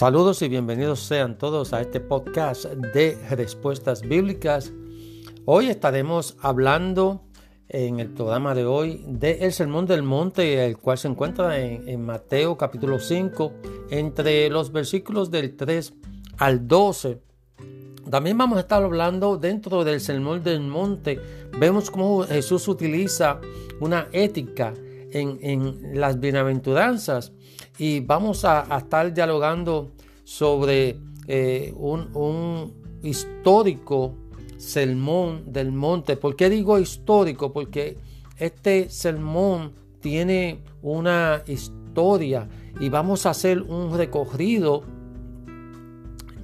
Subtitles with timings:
[0.00, 4.72] Saludos y bienvenidos sean todos a este podcast de respuestas bíblicas.
[5.44, 7.20] Hoy estaremos hablando
[7.68, 12.56] en el programa de hoy del Sermón del Monte, el cual se encuentra en, Mateo
[12.56, 13.52] capítulo 5,
[13.90, 15.92] entre los versículos del 3
[16.38, 17.20] al 12.
[18.10, 21.20] También vamos a estar hablando dentro del Sermón del Monte.
[21.58, 23.38] Vemos cómo Jesús utiliza
[23.80, 24.72] una ética
[25.12, 27.34] en, en las bienaventuranzas
[27.78, 29.92] y vamos a, estar dialogando
[30.24, 34.14] sobre eh, un, un, histórico
[34.58, 36.16] sermón del monte.
[36.16, 37.50] ¿Por qué digo histórico?
[37.50, 37.96] Porque
[38.38, 44.82] este sermón tiene una historia y vamos a hacer un recorrido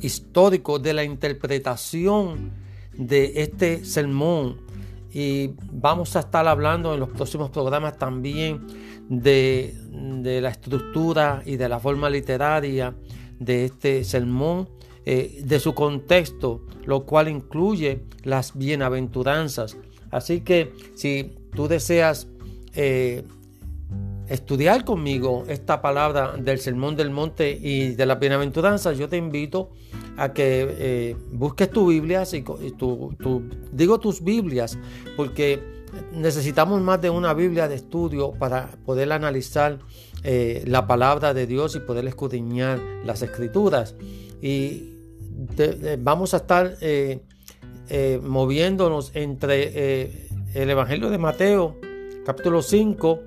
[0.00, 2.52] histórico de la interpretación
[2.96, 4.60] de este sermón
[5.12, 8.66] y vamos a estar hablando en los próximos programas también
[9.08, 12.94] de, de la estructura y de la forma literaria
[13.38, 14.68] de este sermón,
[15.04, 19.76] eh, de su contexto, lo cual incluye las bienaventuranzas.
[20.10, 22.28] Así que si tú deseas
[22.74, 23.22] eh,
[24.28, 29.70] estudiar conmigo esta palabra del sermón del monte y de las bienaventuranzas, yo te invito
[30.16, 33.14] a que eh, busques tu Biblia, y tu,
[33.72, 34.78] digo tus Biblias,
[35.16, 35.75] porque
[36.12, 39.78] necesitamos más de una Biblia de estudio para poder analizar
[40.22, 43.94] eh, la palabra de Dios y poder escudriñar las escrituras.
[44.40, 44.94] Y
[45.98, 47.20] vamos a estar eh,
[48.22, 50.18] moviéndonos entre
[50.54, 51.76] el Evangelio de Mateo,
[52.24, 53.20] capítulo 5,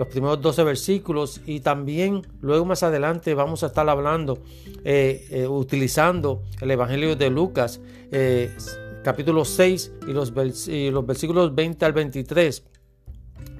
[0.00, 4.38] los primeros 12 versículos y también luego más adelante vamos a estar hablando,
[4.82, 8.50] eh, eh, utilizando el Evangelio de Lucas, eh,
[9.02, 10.32] capítulo 6 y los,
[10.68, 12.64] y los versículos 20 al 23.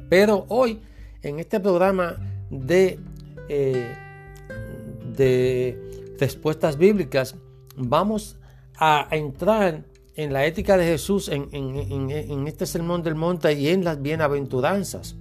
[0.09, 0.81] Pero hoy,
[1.23, 2.17] en este programa
[2.51, 2.99] de,
[5.17, 7.37] de respuestas bíblicas,
[7.77, 8.39] vamos
[8.77, 9.85] a entrar
[10.17, 14.03] en la ética de Jesús en, en, en, este sermón del monte y en las
[14.03, 15.17] bienaventuranzas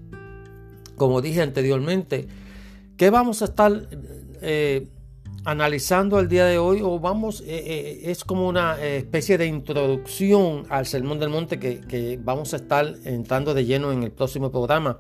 [1.00, 2.28] como dije anteriormente,
[2.96, 3.90] ¿qué vamos a estar
[4.42, 4.88] eh,
[5.46, 6.82] analizando el día de hoy?
[6.82, 12.20] O vamos, eh, eh, es como una especie de introducción al Sermón del Monte que,
[12.24, 15.00] vamos a estar entrando de lleno en el próximo programa.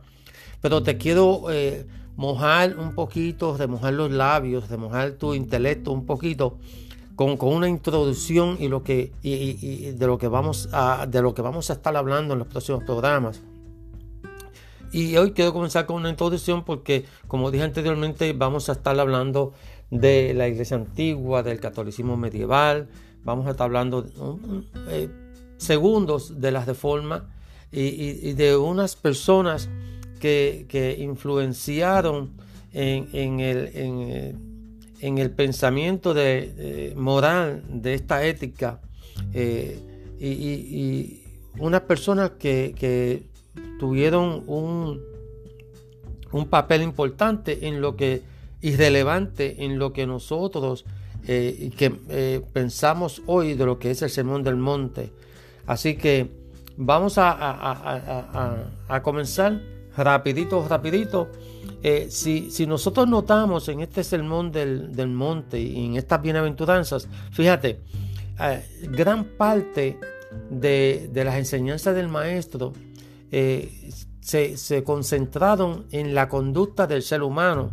[0.61, 1.45] Pero te quiero
[2.15, 6.57] mojar un poquito, remojar los labios, remojar tu intelecto un poquito.
[7.15, 11.69] Con, una introducción y lo que de lo que vamos a de lo que vamos
[11.69, 13.41] a estar hablando en los próximos programas.
[14.91, 19.53] Y hoy quiero comenzar con una introducción porque, como dije anteriormente, vamos a estar hablando
[19.91, 22.87] de la iglesia antigua, del catolicismo medieval,
[23.23, 24.05] vamos a estar hablando
[24.89, 25.09] eh,
[25.57, 27.23] segundos de las reformas
[27.71, 29.69] y, de unas personas
[30.19, 32.31] que, influenciaron
[32.73, 34.35] en, el,
[35.01, 38.81] en, el, pensamiento de, moral de esta ética
[39.33, 39.79] eh,
[40.19, 41.23] y,
[41.57, 43.23] unas personas que
[43.79, 45.01] tuvieron un,
[46.31, 48.21] un papel importante en lo que
[48.61, 50.85] irrelevante en lo que nosotros
[51.27, 55.11] eh, que eh, pensamos hoy de lo que es el sermón del monte.
[55.67, 56.29] Así que
[56.77, 57.35] vamos a,
[58.87, 59.61] a, comenzar
[59.95, 61.29] rapidito, rapidito.
[61.83, 67.07] Eh, si, si, nosotros notamos en este sermón del, del, monte y en estas bienaventuranzas,
[67.31, 67.79] fíjate,
[68.81, 69.99] gran parte
[70.49, 72.73] de, de las enseñanzas del maestro
[73.31, 73.91] eh,
[74.21, 77.71] se, concentraron en la conducta del ser humano.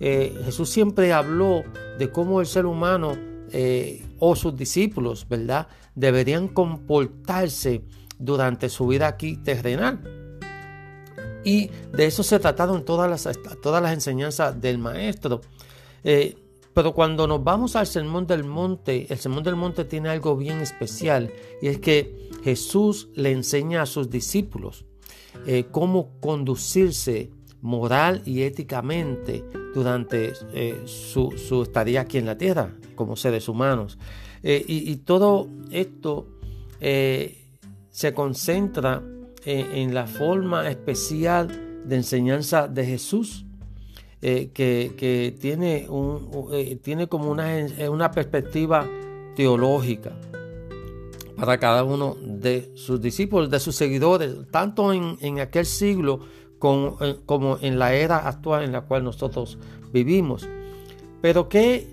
[0.00, 1.64] Eh, Jesús siempre habló
[1.98, 3.16] de cómo el ser humano
[3.50, 5.68] eh, o sus discípulos, ¿verdad?
[5.94, 7.82] Deberían comportarse
[8.18, 10.00] durante su vida aquí terrenal.
[11.44, 15.40] Y de eso se trataron todas las, todas las enseñanzas del maestro.
[16.74, 20.60] pero cuando nos vamos al Sermón del Monte, el Sermón del Monte tiene algo bien
[20.60, 24.84] especial y es que Jesús le enseña a sus discípulos
[25.46, 27.30] eh, cómo conducirse
[27.60, 29.44] moral y éticamente
[29.74, 31.32] durante eh, su,
[31.62, 33.98] estadía aquí en la tierra como seres humanos.
[34.42, 36.28] Eh, y, todo esto
[36.80, 39.02] se concentra
[39.44, 43.44] en, la forma especial de enseñanza de Jesús,
[44.20, 47.48] que, tiene, un, tiene como una,
[47.90, 48.88] una perspectiva
[49.34, 50.12] teológica
[51.38, 56.18] para cada uno de sus discípulos, de sus seguidores, tanto en, aquel siglo
[56.62, 59.58] eh, como, en la era actual en la cual nosotros
[59.92, 60.48] vivimos.
[61.20, 61.88] Pero ¿qué,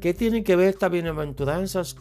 [0.00, 1.96] qué tienen que ver estas bienaventuranzas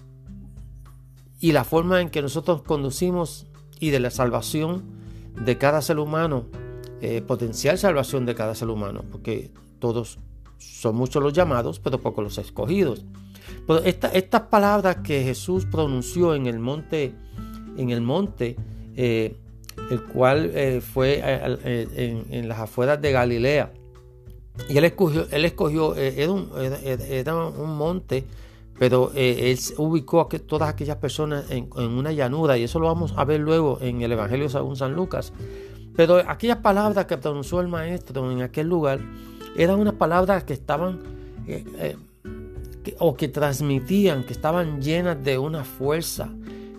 [1.39, 3.47] y la forma en que nosotros conducimos
[3.79, 4.83] y de la salvación
[5.43, 6.45] de cada ser humano,
[7.01, 10.19] eh, potencial salvación de cada ser humano, porque todos
[10.59, 13.05] son muchos los llamados, pero pocos los escogidos.
[13.65, 17.15] Pero estas palabras que Jesús pronunció en el monte,
[17.77, 18.55] en el monte,
[18.95, 19.35] eh,
[19.89, 23.71] el cual eh, fue eh, en, las afueras de Galilea,
[24.69, 28.25] y él escogió, él escogió era, un, era, un, monte,
[28.77, 33.23] pero él ubicó a todas aquellas personas en, una llanura, y eso lo vamos a
[33.25, 35.33] ver luego en el Evangelio según San Lucas.
[35.95, 38.99] Pero aquellas palabras que pronunció el maestro en aquel lugar
[39.55, 40.99] eran unas palabras que estaban
[41.47, 41.97] eh, eh,
[42.99, 46.29] o que transmitían, que estaban llenas de una fuerza,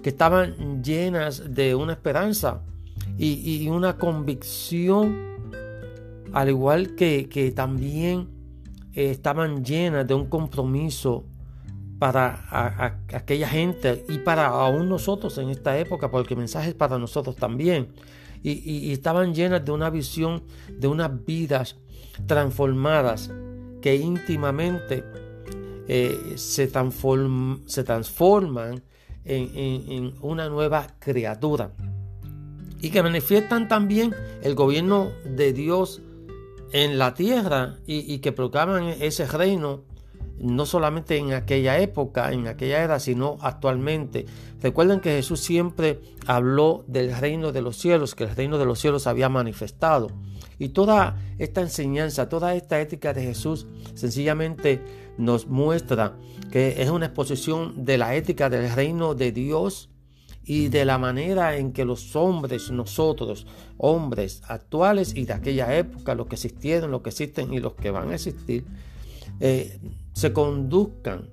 [0.03, 2.63] que estaban llenas de una esperanza
[3.19, 5.17] y, una convicción,
[6.33, 8.29] al igual que, también
[8.95, 11.25] eh, estaban llenas de un compromiso
[11.99, 16.99] para aquella gente y para aún nosotros en esta época, porque el mensaje es para
[16.99, 17.89] nosotros también.
[18.43, 21.77] Y, estaban llenas de una visión de unas vidas
[22.27, 23.31] transformadas
[23.81, 25.05] que íntimamente
[25.87, 28.83] eh, se, se, transforman
[29.25, 31.71] en, una nueva criatura
[32.83, 36.03] y que manifiestan también el gobierno de Dios
[36.73, 39.85] en la tierra y, que proclaman ese reino
[40.39, 44.27] no solamente en aquella época, en aquella era, sino actualmente.
[44.61, 48.81] Recuerden que Jesús siempre habló del reino de los cielos, que el reino de los
[48.81, 50.09] cielos había manifestado.
[50.59, 54.83] Y toda esta enseñanza, toda esta ética de Jesús sencillamente
[55.19, 56.17] nos muestra
[56.51, 59.92] que es una exposición de la ética del reino de Dios
[60.45, 63.47] y de la manera en que los hombres, nosotros,
[63.79, 67.91] hombres actuales y de aquella época, los que existieron, los que existen y los que
[67.91, 68.65] van a existir,
[69.41, 69.79] eh,
[70.13, 71.31] se conduzcan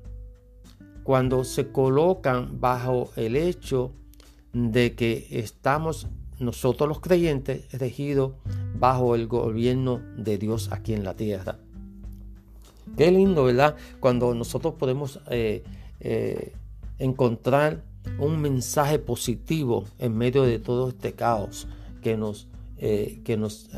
[1.04, 3.94] cuando se colocan bajo el hecho
[4.54, 6.08] de que estamos
[6.40, 8.34] nosotros los creyentes regidos
[8.78, 11.58] bajo el gobierno de Dios aquí en la tierra.
[12.98, 13.76] Qué lindo, ¿verdad?
[14.00, 15.64] Cuando nosotros podemos eh,
[16.00, 16.54] eh,
[16.98, 17.84] encontrar
[18.20, 21.68] un mensaje positivo en medio de todo este caos
[22.02, 22.48] que nos,
[22.78, 23.70] eh, que nos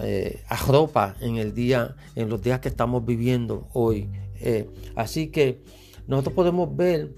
[0.47, 4.09] arropa en el día, en los días que estamos viviendo hoy.
[4.41, 5.62] Eh, así que
[6.07, 7.13] nosotros podemos ver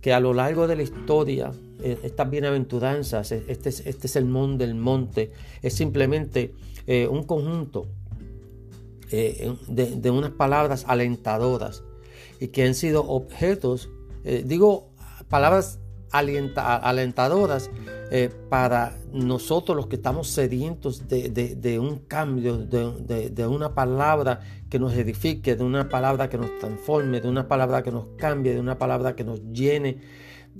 [0.00, 4.74] que a lo largo de la historia, eh, estas bienaventuranzas, e, este, este sermón del
[4.74, 5.32] monte,
[5.62, 6.54] es simplemente
[6.86, 7.86] eh, un conjunto
[9.08, 11.84] de, unas palabras alentadoras
[12.40, 13.88] y que han sido objetos,
[14.44, 14.88] digo
[15.28, 15.78] palabras
[16.10, 17.70] alentadoras
[18.10, 24.94] eh, para nosotros los que estamos sedientos de, un cambio, de, una palabra que nos
[24.94, 28.78] edifique, de una palabra que nos transforme, de una palabra que nos cambie, de una
[28.78, 29.88] palabra que nos llene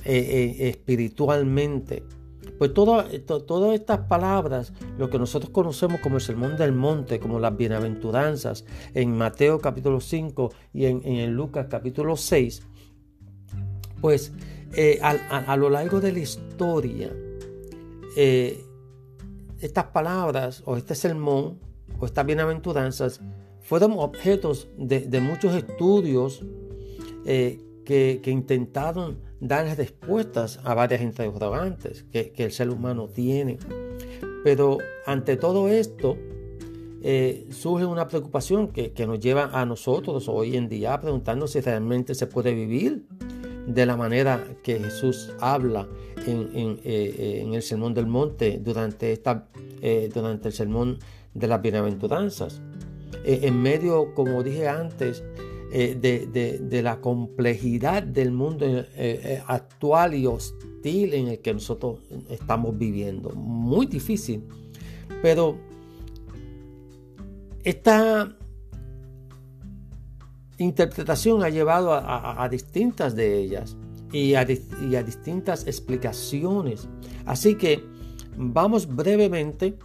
[0.05, 2.03] eh, eh, espiritualmente.
[2.59, 7.57] Pues todas estas palabras, lo que nosotros conocemos como el Sermón del Monte, como las
[7.57, 8.65] bienaventuranzas,
[8.95, 12.63] en Mateo capítulo 5 y en, en Lucas capítulo 6,
[14.01, 14.33] pues
[14.79, 17.11] eh, a, lo largo de la historia,
[18.15, 18.63] eh,
[19.63, 21.59] estas palabras o este sermón
[21.99, 23.23] o estas bienaventuranzas
[23.63, 26.45] fueron objetos de, muchos estudios
[27.25, 33.57] eh, que, intentaron dar respuestas a varias interrogantes que, el ser humano tiene.
[34.45, 34.77] Pero
[35.07, 36.19] ante todo esto,
[37.51, 41.61] surge una preocupación que, que, nos lleva a nosotros hoy en día a preguntarnos si
[41.61, 43.07] realmente se puede vivir
[43.67, 45.89] de la manera que Jesús habla
[46.27, 49.49] en, eh, el Sermón del Monte durante, esta,
[49.83, 50.99] eh, durante el Sermón
[51.35, 52.63] de las Bienaventuranzas.
[53.25, 55.23] Eh, en medio, como dije antes,
[55.71, 58.67] de, la complejidad del mundo
[59.47, 63.31] actual y hostil en el que nosotros estamos viviendo.
[63.31, 64.45] Muy difícil.
[65.21, 65.59] Pero
[67.63, 68.37] esta
[70.59, 73.77] interpretación ha llevado a, distintas de ellas
[74.13, 76.89] y a, distintas explicaciones.
[77.25, 77.85] Así que
[78.37, 79.79] vamos brevemente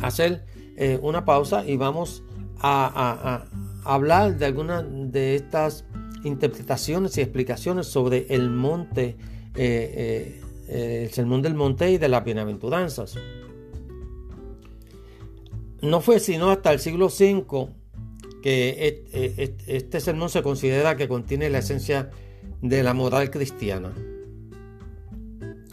[0.00, 0.44] a hacer
[0.76, 2.22] eh, una pausa y vamos
[2.60, 3.44] a,
[3.84, 5.84] hablar de algunas de estas
[6.24, 9.16] interpretaciones y explicaciones sobre el monte,
[9.54, 13.16] eh, eh, el sermón del monte y de las bienaventuranzas.
[15.80, 17.77] No fue sino hasta el siglo V
[18.42, 22.10] que este sermón se considera que contiene la esencia
[22.62, 23.92] de la moral cristiana.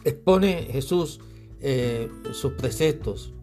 [0.03, 1.19] Expone Jesús
[1.61, 3.33] eh, sus preceptos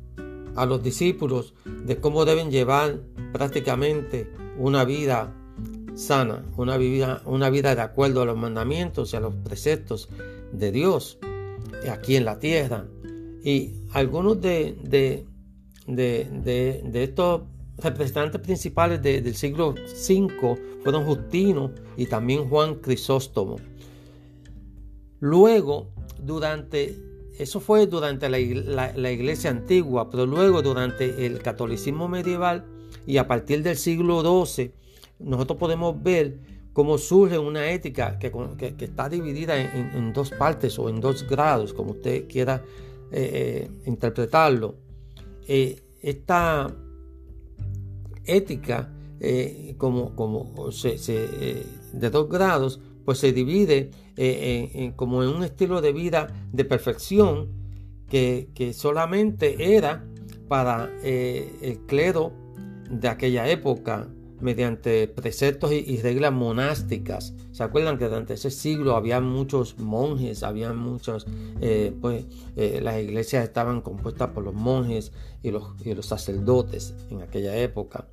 [0.54, 3.00] a los discípulos de cómo deben llevar
[3.32, 5.34] prácticamente una vida
[5.94, 10.08] sana, una vida, una vida de acuerdo a los mandamientos y a los preceptos
[10.52, 11.18] de Dios
[11.90, 12.86] aquí en la tierra.
[13.42, 15.26] Y algunos de, de,
[15.86, 17.42] de, de estos
[17.82, 23.56] representantes principales del siglo V fueron Justino y también Juan Crisóstomo.
[25.20, 26.96] Luego, durante,
[27.38, 28.40] eso fue durante la,
[29.10, 32.64] iglesia antigua, pero luego durante el catolicismo medieval
[33.06, 34.72] y a partir del siglo XII,
[35.20, 36.38] nosotros podemos ver
[36.72, 38.32] cómo surge una ética que,
[38.80, 42.64] está dividida en, dos partes o en dos grados, como usted quiera
[43.12, 44.74] eh, eh, interpretarlo.
[45.46, 46.74] Eh, esta
[48.24, 48.92] ética,
[49.78, 53.90] como, como de dos grados, pues se divide
[54.96, 57.48] como en un estilo de vida de perfección
[58.08, 60.04] que, que solamente era
[60.48, 62.32] para el clero
[62.90, 64.08] de aquella época,
[64.42, 67.32] mediante preceptos y, reglas monásticas.
[67.52, 71.26] ¿Se acuerdan que durante ese siglo había muchos monjes, había muchos,
[71.60, 72.26] eh, pues
[72.56, 75.12] eh, las iglesias estaban compuestas por los monjes
[75.42, 78.08] y los, los sacerdotes en aquella época?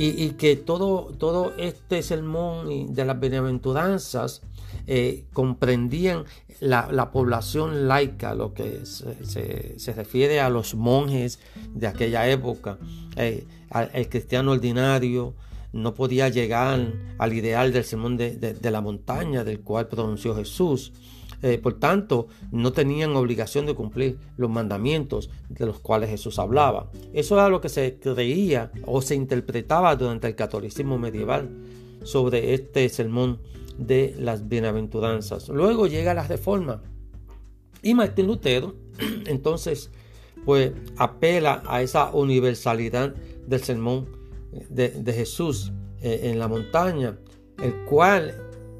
[0.00, 4.42] Y, que todo, todo este sermón de las bienaventuranzas
[4.86, 6.24] eh, comprendían
[6.60, 11.40] la, población laica, lo que se, refiere a los monjes
[11.74, 12.78] de aquella época,
[13.16, 15.34] el cristiano ordinario,
[15.72, 16.80] no podía llegar
[17.18, 20.92] al ideal del sermón de, la montaña del cual pronunció Jesús.
[21.42, 26.90] Eh, por tanto, no tenían obligación de cumplir los mandamientos de los cuales Jesús hablaba.
[27.12, 31.48] Eso era lo que se creía o se interpretaba durante el catolicismo medieval
[32.02, 33.40] sobre este sermón
[33.78, 35.48] de las bienaventuranzas.
[35.48, 36.82] Luego llega la reforma
[37.82, 38.74] y Martín Lutero
[39.26, 39.90] entonces
[40.44, 43.14] pues apela a esa universalidad
[43.46, 44.08] del sermón
[44.70, 47.18] de, Jesús eh, en la montaña,
[47.62, 48.34] el cual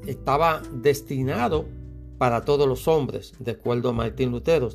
[0.07, 1.65] estaba destinado
[2.19, 4.69] para todos los hombres, de acuerdo a Martín Lutero.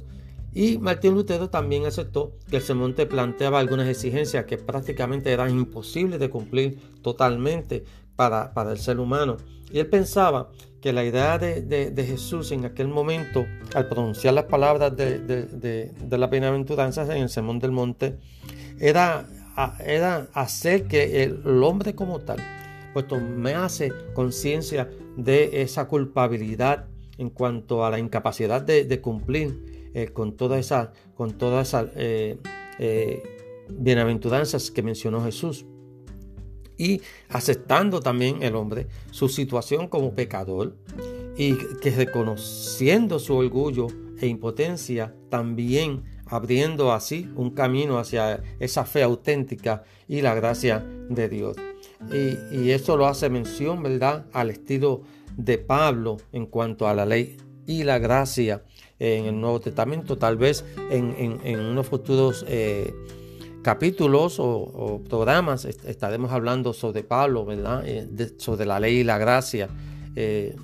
[0.52, 6.18] Y Martín Lutero también aceptó que el sermón planteaba algunas exigencias que prácticamente eran imposibles
[6.18, 7.84] de cumplir totalmente
[8.16, 9.36] para, para el ser humano.
[9.70, 14.96] Y él pensaba que la idea de, Jesús en aquel momento, al pronunciar las palabras
[14.96, 18.18] de, de la bienaventuranza en el sermón del monte,
[18.80, 19.26] era
[19.84, 22.38] era hacer que el, hombre como tal,
[22.92, 23.06] pues
[23.56, 26.86] hace conciencia de esa culpabilidad
[27.18, 32.38] en cuanto a la incapacidad de, cumplir eh, con todas esas eh,
[32.78, 33.22] eh,
[33.68, 35.64] bienaventuranzas que mencionó Jesús
[36.76, 40.76] y aceptando también el hombre su situación como pecador
[41.36, 43.86] y que reconociendo su orgullo
[44.20, 51.28] e impotencia también abriendo así un camino hacia esa fe auténtica y la gracia de
[51.28, 51.56] Dios.
[52.12, 55.02] Y, y eso lo hace mención, ¿verdad?, al estilo
[55.36, 57.36] de Pablo en cuanto a la ley
[57.66, 58.62] y la gracia
[58.98, 62.94] en el Nuevo Testamento, tal vez en, unos futuros eh,
[63.62, 67.82] capítulos o, programas estaremos hablando sobre Pablo, ¿verdad?
[67.86, 69.68] Eh, sobre la ley y la gracia.
[70.14, 70.54] Eh,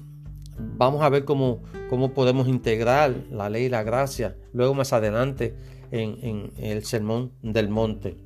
[0.76, 5.54] vamos a ver cómo, cómo podemos integrar la ley y la gracia luego más adelante
[5.90, 8.16] en, el sermón del monte.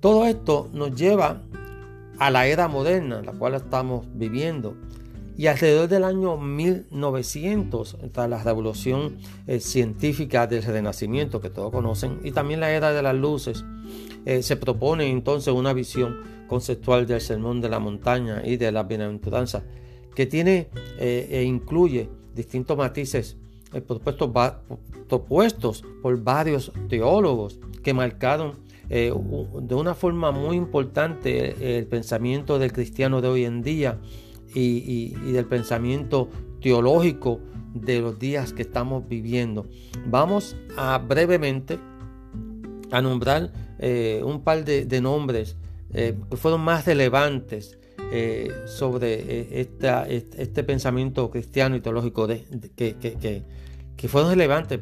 [0.00, 1.42] Todo esto nos lleva
[2.18, 4.76] a la era moderna, la cual estamos viviendo.
[5.36, 12.20] Y alrededor del año 1900, tras la revolución eh, científica del Renacimiento, que todos conocen,
[12.24, 13.64] y también la era de las luces,
[14.24, 16.16] eh, se propone entonces una visión
[16.48, 19.62] conceptual del sermón de la montaña y de la bienaventuranza
[20.18, 23.36] que tiene eh, e incluye distintos matices
[23.72, 28.54] eh, propuestos, por varios teólogos que marcaron
[28.90, 29.12] eh,
[29.62, 33.98] de una forma muy importante el pensamiento del cristiano de hoy en día
[34.54, 36.28] y, del pensamiento
[36.60, 37.40] teológico
[37.74, 39.66] de los días que estamos viviendo.
[40.06, 41.78] Vamos a brevemente
[42.90, 43.52] a nombrar
[44.24, 45.56] un par de, nombres
[45.92, 47.78] que fueron más relevantes
[48.10, 49.68] eh, sobre eh,
[50.38, 52.42] este, pensamiento cristiano y teológico de,
[52.74, 53.42] que,
[54.06, 54.78] fueron relevantes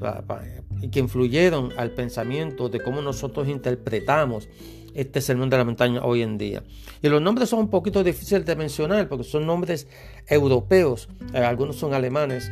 [0.83, 4.49] y que influyeron al pensamiento de cómo nosotros interpretamos
[4.95, 6.63] este sermón de la montaña hoy en día.
[7.03, 9.89] Y los nombres son un poquito difíciles de mencionar porque son nombres
[10.27, 12.51] europeos, eh, algunos son alemanes,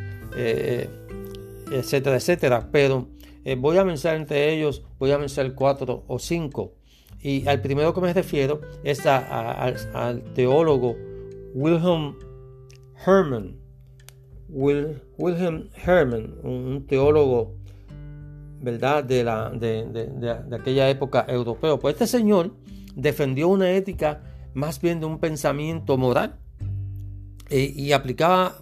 [1.71, 3.09] etcétera, etcétera, pero
[3.57, 6.73] voy a mencionar entre ellos, voy a mencionar cuatro o cinco.
[7.21, 10.95] Y al primero que me refiero es al teólogo
[11.53, 12.15] Wilhelm
[13.05, 13.64] Hermann.
[14.49, 17.55] Wilhelm Hermann, un, teólogo
[18.61, 19.03] ¿verdad?
[19.03, 21.79] De, la, de, aquella época europeo.
[21.79, 22.53] Pues este señor
[22.95, 24.21] defendió una ética
[24.53, 26.39] más bien de un pensamiento moral
[27.49, 28.59] eh, y aplicaba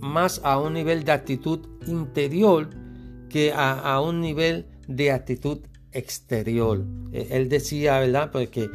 [0.00, 2.70] más a un nivel de actitud interior
[3.28, 5.60] que a, a un nivel de actitud
[5.92, 6.84] exterior.
[7.12, 8.30] Eh, él decía, ¿verdad?
[8.30, 8.68] Pues que,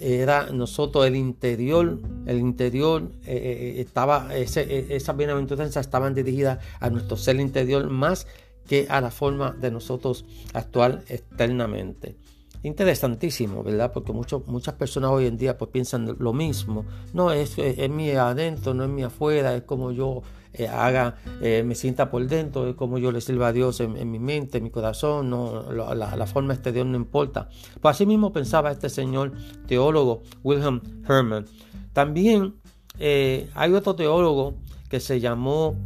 [0.00, 6.90] era nosotros el interior, el interior eh, eh, estaba, ese, esas bienaventuranzas estaban dirigidas a
[6.90, 8.26] nuestro ser interior más
[8.66, 12.16] que a la forma de nosotros actuar externamente.
[12.62, 13.90] Interesantísimo, ¿verdad?
[13.92, 16.84] Porque muchas personas hoy en día pues piensan lo mismo.
[17.14, 21.62] No, es, es, mi adentro, no es mi afuera, es como yo eh, haga, eh,
[21.64, 24.64] me sienta por dentro, es como yo le sirva a Dios en, mi mente, en
[24.64, 27.48] mi corazón, no, la, forma exterior no importa.
[27.80, 29.32] Pues así mismo pensaba este señor
[29.68, 31.46] teólogo Wilhelm Hermann.
[31.92, 32.56] También
[32.98, 34.56] eh, hay otro teólogo
[34.88, 35.76] que se llamó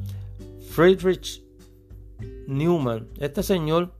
[0.71, 1.44] Friedrich
[2.47, 3.06] Newman.
[3.21, 3.92] Este señor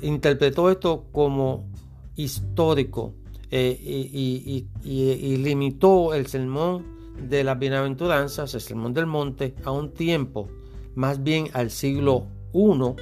[0.00, 1.68] interpretó esto como
[2.16, 3.16] histórico
[3.50, 10.48] y, limitó el sermón de las bienaventuranzas, el sermón del monte, a un tiempo,
[10.94, 12.94] más bien al siglo I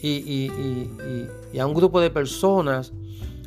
[0.00, 2.92] y, a un grupo de personas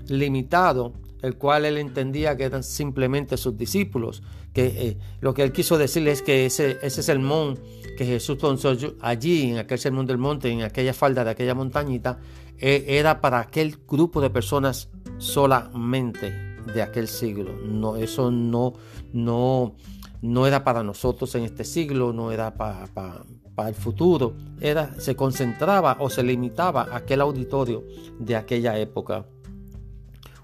[0.07, 4.23] limitado, el cual él entendía que eran simplemente sus discípulos,
[4.53, 7.59] que eh, lo que él quiso decirles es que ese, ese sermón
[7.97, 12.19] que Jesús pronunció allí, en aquel sermón del monte, en aquella falda de aquella montañita,
[12.57, 17.53] e, era para aquel grupo de personas solamente de aquel siglo.
[17.65, 18.73] No, eso no,
[19.13, 19.75] no,
[20.21, 24.35] no era para nosotros en este siglo, no era para, para, el futuro.
[24.59, 27.83] Era, se concentraba o se limitaba a aquel auditorio
[28.19, 29.25] de aquella época.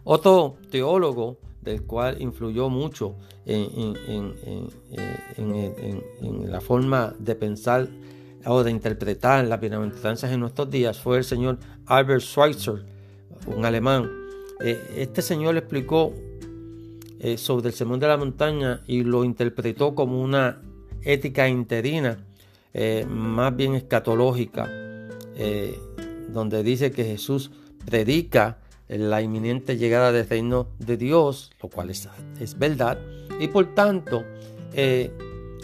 [0.04, 3.16] Otro teólogo del cual influyó mucho
[3.46, 3.94] en,
[6.50, 7.88] la forma de pensar
[8.46, 12.86] o de interpretar las bienaventuranzas en nuestros días fue el señor Albert Schweitzer,
[13.48, 14.10] un alemán.
[14.62, 16.14] Eh, este señor explicó
[17.20, 20.62] eh, sobre el sermón de la montaña y lo interpretó como una
[21.02, 22.26] ética interina,
[22.74, 24.70] eh, más bien escatológica,
[26.30, 27.52] donde dice que Jesús
[27.86, 28.58] predica
[28.90, 32.08] la inminente llegada del reino de Dios, lo cual es,
[32.40, 32.98] es verdad,
[33.40, 34.24] y por tanto
[34.74, 35.12] eh,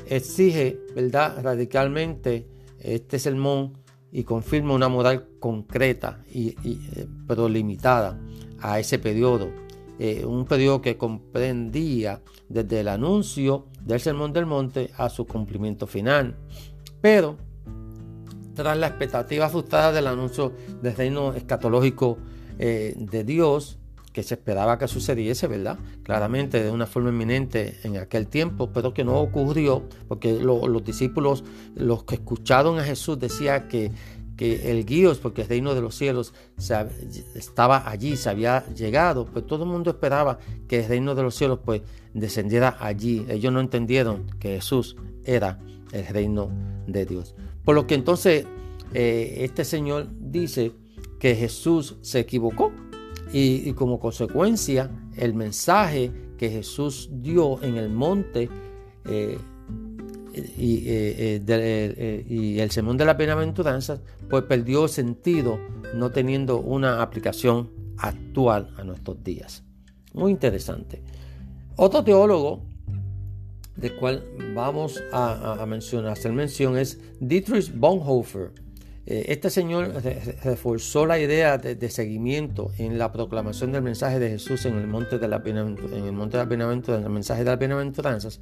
[0.08, 2.48] exige, ¿verdad?, radicalmente
[2.80, 3.74] este sermón
[4.12, 8.20] y confirma una moral concreta, y, eh, pero limitada
[8.60, 9.50] a ese periodo.
[10.06, 15.88] Eh, un periodo que comprendía desde el anuncio del Sermón del Monte a su cumplimiento
[15.88, 16.36] final.
[17.00, 17.38] Pero,
[18.54, 22.18] tras la expectativa frustrada del anuncio del reino escatológico
[22.60, 23.80] eh, de Dios
[24.12, 25.80] que se esperaba que sucediese, ¿verdad?
[26.04, 31.46] Claramente de una forma inminente en aquel tiempo, pero que no ocurrió, porque los discípulos,
[31.76, 33.92] los que escucharon a Jesús, decía que,
[34.38, 36.34] que el guíos, porque el reino de los cielos
[37.36, 41.36] estaba allí, se había llegado, pues todo el mundo esperaba que el reino de los
[41.36, 41.82] cielos pues
[42.14, 43.26] descendiera allí.
[43.30, 45.60] Ellos no entendieron que Jesús era
[45.92, 46.50] el reino
[46.88, 47.36] de Dios.
[47.64, 48.46] Por lo que entonces
[48.94, 50.72] eh, este Señor dice
[51.20, 52.72] que Jesús se equivocó
[53.32, 58.50] y, como consecuencia el mensaje que Jesús dio en el monte
[59.06, 59.38] eh,
[60.34, 65.60] eh, eh, y, el sermón de la bienaventuranzas pues perdió sentido
[65.94, 69.64] no teniendo una aplicación actual a nuestros días.
[70.14, 71.02] Muy interesante.
[71.76, 72.64] Otro teólogo
[73.76, 78.52] del cual vamos a, a mencionar, hacer mención es Dietrich Bonhoeffer.
[79.06, 79.92] Eh, este señor
[80.44, 85.20] reforzó la idea de, seguimiento en la proclamación del mensaje de Jesús en el monte
[85.20, 88.40] de la bienaventuranza, en el monte de la el mensaje de las bienaventuranzas,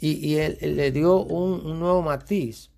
[0.00, 2.70] y, él, le dio un, nuevo matiz,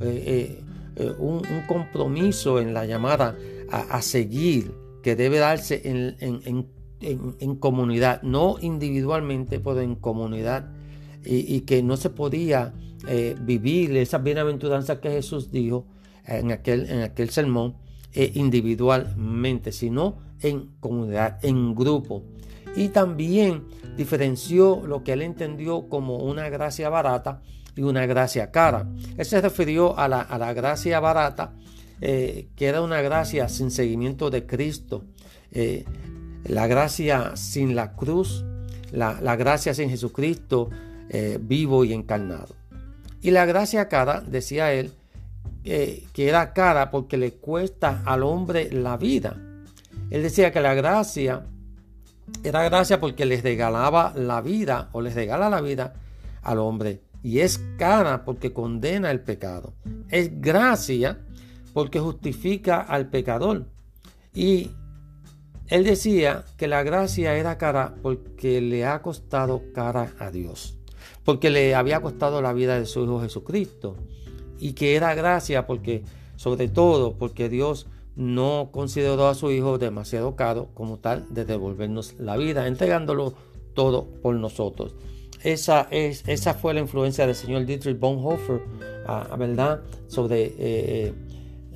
[0.00, 0.62] eh,
[0.96, 3.36] eh, un, compromiso en la llamada
[3.70, 6.66] a, seguir que debe darse en,
[7.58, 10.70] comunidad, no individualmente, pero en comunidad,
[11.24, 12.74] y, que no se podía
[13.42, 15.86] vivir esas bienaventuranzas que Jesús dijo
[16.26, 17.74] en aquel, en aquel sermón
[18.12, 22.24] eh, individualmente, sino en comunidad, en grupo.
[22.76, 23.64] Y también
[23.96, 27.42] diferenció lo que él entendió como una gracia barata
[27.76, 28.88] y una gracia cara.
[29.16, 31.52] Él se refirió a la, gracia barata,
[32.00, 35.04] eh, que era una gracia sin seguimiento de Cristo,
[35.52, 35.84] eh,
[36.44, 38.44] la gracia sin la cruz,
[38.92, 40.70] la, la gracia sin Jesucristo
[41.40, 42.54] vivo y encarnado.
[43.20, 44.92] Y la gracia cara, decía él,
[45.64, 49.36] que era cara porque le cuesta al hombre la vida.
[50.10, 51.46] Él decía que la gracia
[52.42, 55.94] era gracia porque les regalaba la vida o les regala la vida
[56.42, 57.02] al hombre.
[57.22, 59.74] Y es cara porque condena el pecado.
[60.08, 61.18] Es gracia
[61.74, 63.66] porque justifica al pecador.
[64.32, 64.70] Y
[65.68, 70.78] él decía que la gracia era cara porque le ha costado cara a Dios.
[71.24, 73.96] Porque le había costado la vida de su Hijo Jesucristo
[74.58, 76.02] y que era gracia porque,
[76.36, 82.14] sobre todo, porque Dios no consideró a su hijo demasiado caro como tal de devolvernos
[82.18, 83.34] la vida, entregándolo
[83.74, 84.94] todo por nosotros.
[85.42, 88.60] Esa, es, esa fue la influencia del señor Dietrich Bonhoeffer,
[89.06, 89.80] ah, ¿verdad?
[90.06, 91.14] Sobre eh,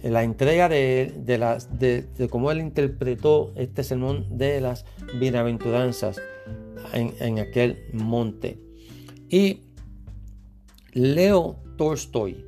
[0.03, 4.85] eh, la entrega de, de, de, cómo él interpretó este sermón de las
[5.19, 6.21] bienaventuranzas
[6.93, 8.59] en, aquel monte.
[9.31, 9.61] Y
[10.93, 12.44] Leo Tolstoy,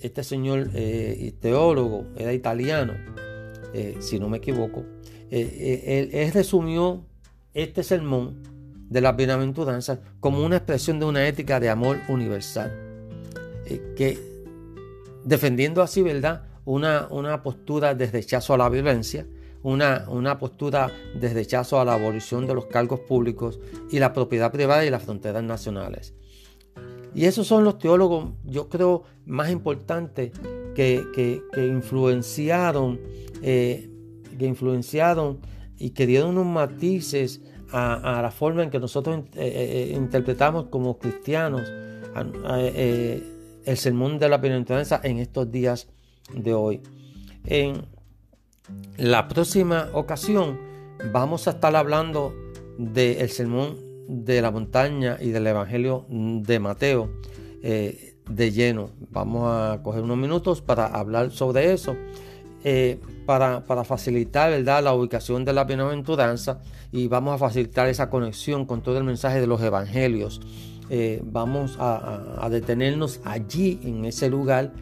[0.00, 2.94] este señor eh, teólogo, era italiano,
[3.72, 4.84] eh, si no me equivoco,
[5.30, 7.04] eh, él, resumió
[7.54, 8.42] este sermón
[8.88, 12.72] de las bienaventuranzas como una expresión de una ética de amor universal,
[13.96, 14.18] que
[15.24, 16.42] defendiendo así, ¿verdad?
[16.64, 19.26] Una, una postura de rechazo a la violencia,
[19.62, 23.60] una, una, postura de rechazo a la abolición de los cargos públicos
[23.90, 26.14] y la propiedad privada y las fronteras nacionales.
[27.14, 30.32] Y esos son los teólogos, yo creo, más importantes
[30.74, 33.00] que, que, influenciaron,
[33.42, 33.90] eh,
[34.38, 35.40] que influenciaron
[35.76, 37.40] y que dieron unos matices
[37.72, 41.62] a, la forma en que nosotros eh, eh, interpretamos como cristianos
[43.64, 45.88] el sermón de la bienaventuranza en estos días
[46.34, 46.80] de hoy.
[47.44, 47.86] En
[48.96, 50.58] la próxima ocasión
[51.12, 52.34] vamos a estar hablando
[52.78, 57.10] del sermón de la montaña y del Evangelio de Mateo
[57.62, 58.90] eh, de lleno.
[59.10, 61.96] Vamos a coger unos minutos para hablar sobre eso,
[62.64, 64.82] eh, para, facilitar ¿verdad?
[64.82, 69.40] la ubicación de la bienaventuranza y vamos a facilitar esa conexión con todo el mensaje
[69.40, 70.40] de los Evangelios.
[70.90, 74.72] Eh, vamos a, detenernos allí, en ese lugar,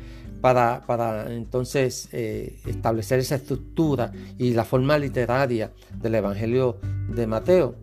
[0.40, 6.78] para, para entonces establecer esa estructura y la forma literaria del Evangelio
[7.14, 7.74] de Mateo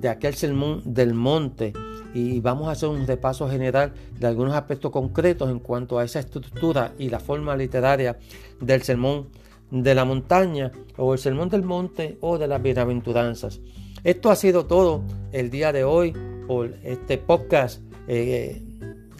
[0.00, 1.72] de aquel sermón del monte
[2.14, 6.20] y vamos a hacer un repaso general de algunos aspectos concretos en cuanto a esa
[6.20, 8.18] estructura y la forma literaria
[8.60, 9.28] del sermón
[9.70, 13.60] de la montaña o el sermón del monte o de las bienaventuranzas.
[14.04, 16.14] Esto ha sido todo el día de hoy
[16.46, 18.62] por este podcast eh,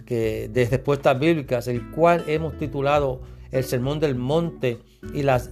[0.05, 4.79] que, de respuestas bíblicas, el cual hemos titulado El sermón del monte
[5.13, 5.51] y las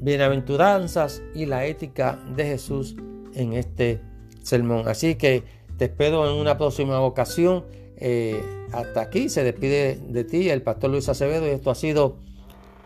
[0.00, 2.96] bienaventuranzas y la ética de Jesús
[3.34, 4.00] en este
[4.42, 4.88] sermón.
[4.88, 5.44] Así que
[5.78, 7.64] te espero en una próxima ocasión.
[7.96, 12.18] Eh, hasta aquí se despide de ti el pastor Luis Acevedo y esto ha sido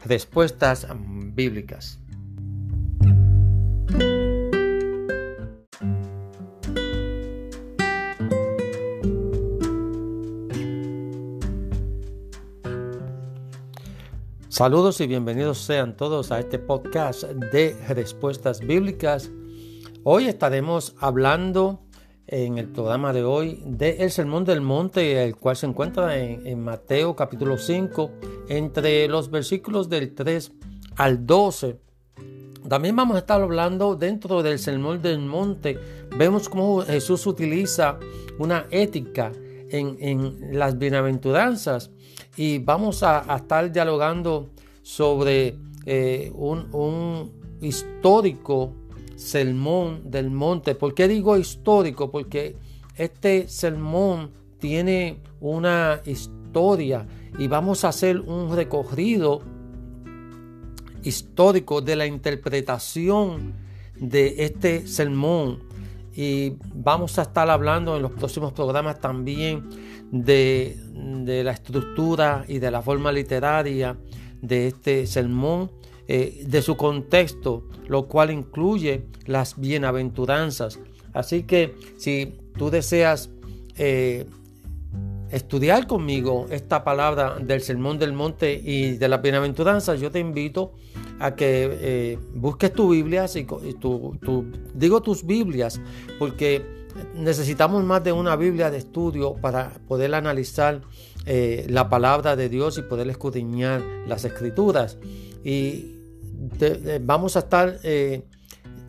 [0.05, 0.87] Respuestas
[1.35, 2.01] Bíblicas.
[14.57, 19.31] Saludos y bienvenidos sean todos a este podcast de Respuestas Bíblicas.
[20.09, 21.81] Hoy estaremos hablando
[22.29, 27.17] en el programa de hoy del Sermón del Monte, el cual se encuentra en, Mateo
[27.17, 28.13] capítulo 5,
[28.49, 30.53] entre los versículos del 3
[30.95, 31.81] al 12.
[32.69, 35.77] También vamos a estar hablando dentro del Sermón del Monte.
[36.17, 37.99] Vemos cómo Jesús utiliza
[38.39, 39.33] una ética
[39.71, 41.91] en, las bienaventuranzas
[42.37, 44.51] y vamos a, estar dialogando
[44.83, 48.86] sobre eh, un, un histórico
[49.17, 50.75] sermón del monte.
[50.75, 52.11] ¿Por qué digo histórico?
[52.11, 52.57] Porque
[52.95, 57.07] este sermón tiene una historia
[57.39, 59.43] y vamos a hacer un recorrido
[61.03, 63.55] histórico de la interpretación
[63.97, 65.63] de este sermón
[66.15, 69.69] y vamos a estar hablando en los próximos programas también
[70.11, 70.77] de,
[71.25, 73.97] de la estructura y de la forma literaria
[74.41, 75.71] de este sermón
[76.09, 80.79] eh, de su contexto, lo cual incluye las bienaventuranzas.
[81.13, 83.29] Así que si tú deseas
[83.77, 84.25] eh,
[85.33, 90.75] estudiar conmigo esta palabra del Sermón del Monte y de las bienaventuranzas, yo te invito
[91.19, 93.45] a que eh, busques tu Biblia, y
[94.75, 95.81] digo tus Biblias,
[96.21, 100.83] porque necesitamos más de una Biblia de estudio para poder analizar
[101.27, 104.97] la palabra de Dios y poder escudriñar las escrituras.
[105.43, 105.96] Y
[107.01, 108.23] vamos a estar eh,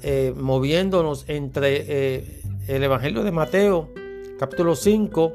[0.01, 3.89] eh, moviéndonos entre eh, el Evangelio de Mateo,
[4.39, 5.33] capítulo 5,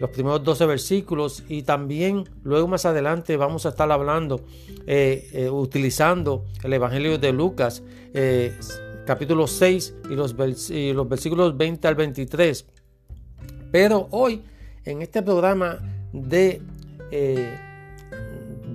[0.00, 4.40] los primeros 12 versículos, y también luego más adelante vamos a estar hablando,
[5.50, 7.82] utilizando el Evangelio de Lucas,
[9.06, 12.66] capítulo 6 y los, y los versículos 20 al 23.
[13.70, 14.42] Pero hoy,
[14.84, 15.78] en este programa
[16.14, 16.62] de,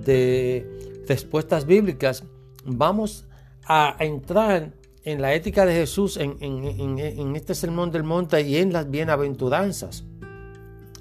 [0.04, 2.22] de respuestas bíblicas,
[2.66, 3.26] vamos
[3.66, 4.72] a entrar
[5.04, 10.04] en la ética de Jesús en, este sermón del monte y en las bienaventuranzas.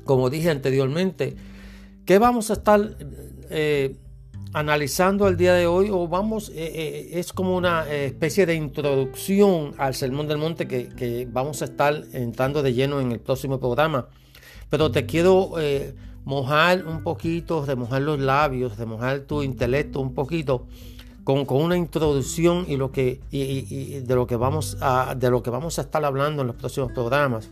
[0.03, 1.35] Como dije anteriormente,
[2.05, 2.97] que vamos a estar
[3.49, 3.95] eh,
[4.53, 10.27] analizando el día de hoy, o vamos, es como una especie de introducción al Sermón
[10.27, 14.07] del Monte que, que, vamos a estar entrando de lleno en el próximo programa.
[14.69, 15.53] Pero te quiero
[16.25, 20.67] mojar un poquito, de mojar los labios, de mojar tu intelecto un poquito
[21.25, 25.77] con, una introducción y lo que de lo que vamos a de lo que vamos
[25.77, 27.49] a estar hablando en los próximos programas.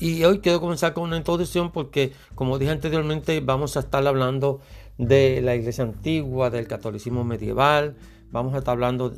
[0.00, 4.60] Y hoy quiero comenzar con una introducción porque, como dije anteriormente, vamos a estar hablando
[4.98, 7.94] de la iglesia antigua, del catolicismo medieval,
[8.32, 9.14] vamos a estar hablando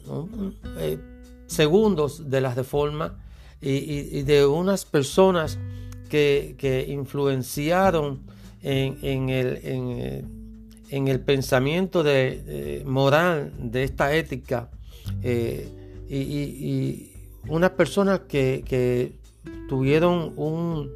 [0.79, 0.99] eh,
[1.47, 3.13] segundos de las reformas
[3.63, 5.59] y, y de unas personas
[6.09, 8.21] que, influenciaron
[8.63, 10.25] en, el,
[11.25, 14.71] pensamiento de, moral de esta ética
[15.23, 15.69] eh,
[16.09, 17.13] y,
[17.49, 19.13] unas personas que,
[19.69, 20.91] tuvieron un,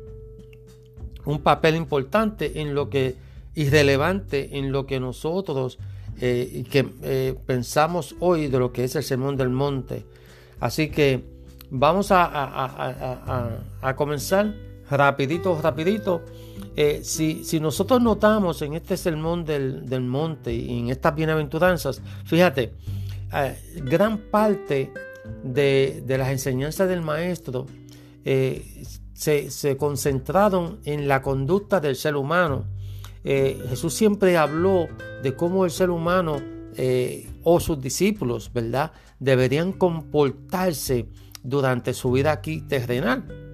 [1.25, 3.15] un, papel importante en lo que
[3.55, 5.79] irrelevante en lo que nosotros
[6.21, 10.05] eh, que eh, pensamos hoy de lo que es el sermón del monte
[10.59, 11.23] así que
[11.71, 12.27] vamos a,
[13.81, 14.55] a comenzar
[14.91, 16.23] rapidito, rapidito.
[16.77, 22.75] Eh, si, nosotros notamos en este sermón del, monte y en estas bienaventuranzas, fíjate,
[23.35, 24.93] eh, gran parte
[25.43, 27.67] de, las enseñanzas del maestro
[28.25, 32.65] eh, se, concentraron en la conducta del ser humano.
[33.23, 34.89] Jesús siempre habló
[35.23, 36.41] de cómo el ser humano
[37.43, 41.07] o sus discípulos, ¿verdad?, deberían comportarse
[41.43, 43.50] durante su vida aquí terrenal.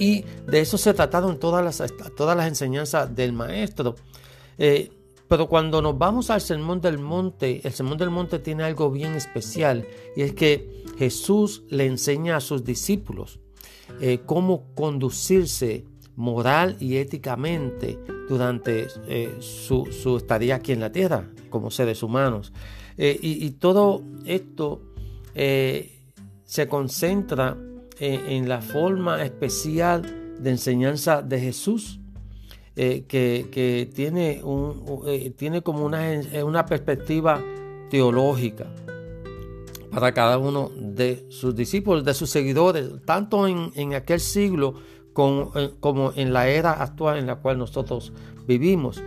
[0.00, 3.96] Y de eso se trataron todas las, todas las enseñanzas del maestro.
[4.56, 4.90] Eh,
[5.28, 9.14] pero cuando nos vamos al Sermón del Monte, el Sermón del Monte tiene algo bien
[9.14, 9.86] especial
[10.16, 13.40] y es que Jesús le enseña a sus discípulos
[14.00, 15.84] eh, cómo conducirse
[16.16, 19.86] moral y éticamente durante eh, su,
[20.16, 22.54] estadía aquí en la tierra como seres humanos.
[22.96, 24.82] y, y, todo esto
[25.34, 27.56] se concentra
[28.00, 30.02] en, la forma especial
[30.38, 32.00] de enseñanza de Jesús,
[32.76, 37.42] eh, que, tiene, un, eh, tiene como una, eh, una perspectiva
[37.90, 38.66] teológica
[39.90, 44.74] para cada uno de sus discípulos, de sus seguidores, tanto en, aquel siglo
[45.12, 48.12] como, como, en la era actual en la cual nosotros
[48.46, 49.02] vivimos.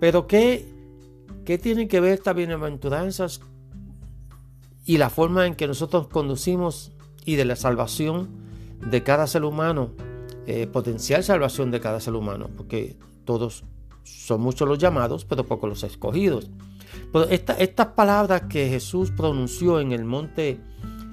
[0.00, 0.66] Pero ¿qué,
[1.44, 3.40] qué tiene que ver estas bienaventuranzas
[4.86, 6.93] y la forma en que nosotros conducimos
[7.24, 8.28] y de la salvación
[8.90, 9.90] de cada ser humano,
[10.46, 13.64] eh, potencial salvación de cada ser humano, porque todos
[14.02, 16.50] son muchos los llamados, pero pocos los escogidos.
[17.12, 20.58] Pero estas palabras que Jesús pronunció en el monte,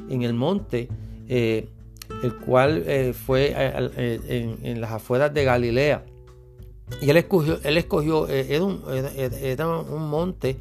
[0.09, 0.89] en el monte,
[1.27, 1.69] eh,
[2.23, 6.05] el cual eh, fue en, las afueras de Galilea,
[7.01, 10.57] y él escogió, él escogió era un monte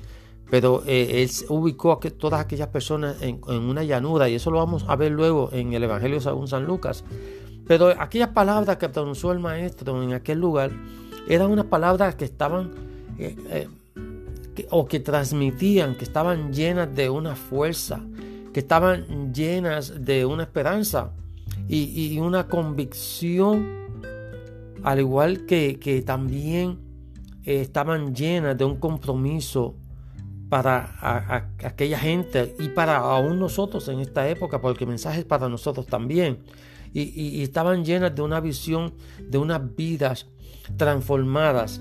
[0.50, 4.84] pero eh, él ubicó a todas aquellas personas en, una llanura y eso lo vamos
[4.88, 7.04] a ver luego en el Evangelio según San Lucas.
[7.68, 10.72] Pero aquellas palabras que pronunció el maestro en aquel lugar
[11.28, 12.72] eran unas palabras que estaban
[13.16, 13.68] eh, eh,
[14.70, 18.00] o que transmitían, que estaban llenas de una fuerza,
[18.52, 21.12] que estaban llenas de una esperanza
[21.68, 23.68] y, una convicción,
[24.82, 26.80] al igual que, que también
[27.44, 29.76] estaban llenas de un compromiso
[30.50, 35.48] para aquella gente y para aún nosotros en esta época, porque el mensaje es para
[35.48, 36.40] nosotros también.
[36.92, 40.26] Y, estaban llenas de una visión de unas vidas
[40.76, 41.80] transformadas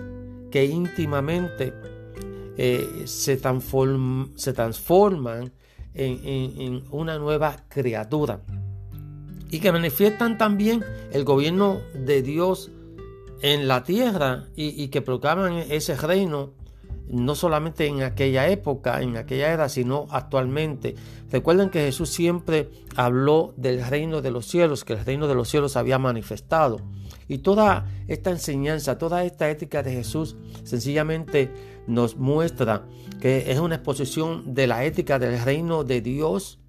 [0.52, 1.74] que íntimamente
[2.58, 3.40] eh, se,
[4.36, 5.52] se, transforman
[5.96, 8.42] en, una nueva criatura
[9.50, 12.70] y que manifiestan también el gobierno de Dios
[13.42, 16.59] en la tierra y, y que proclaman ese reino
[17.10, 20.96] no solamente en aquella época, en aquella era, sino actualmente.
[21.32, 25.50] Recuerden que Jesús siempre habló del reino de los cielos, que el reino de los
[25.50, 26.80] cielos había manifestado.
[27.28, 31.52] Y toda esta enseñanza, toda esta ética de Jesús sencillamente
[31.88, 32.86] nos muestra
[33.20, 36.60] que es una exposición de la ética del reino de Dios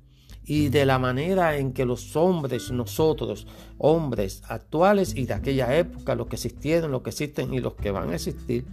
[0.44, 3.46] y de la manera en que los hombres, nosotros,
[3.78, 7.90] hombres actuales y de aquella época, los que existieron, los que existen y los que
[7.90, 8.64] van a existir,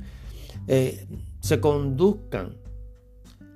[0.68, 1.06] eh,
[1.48, 2.58] se conduzcan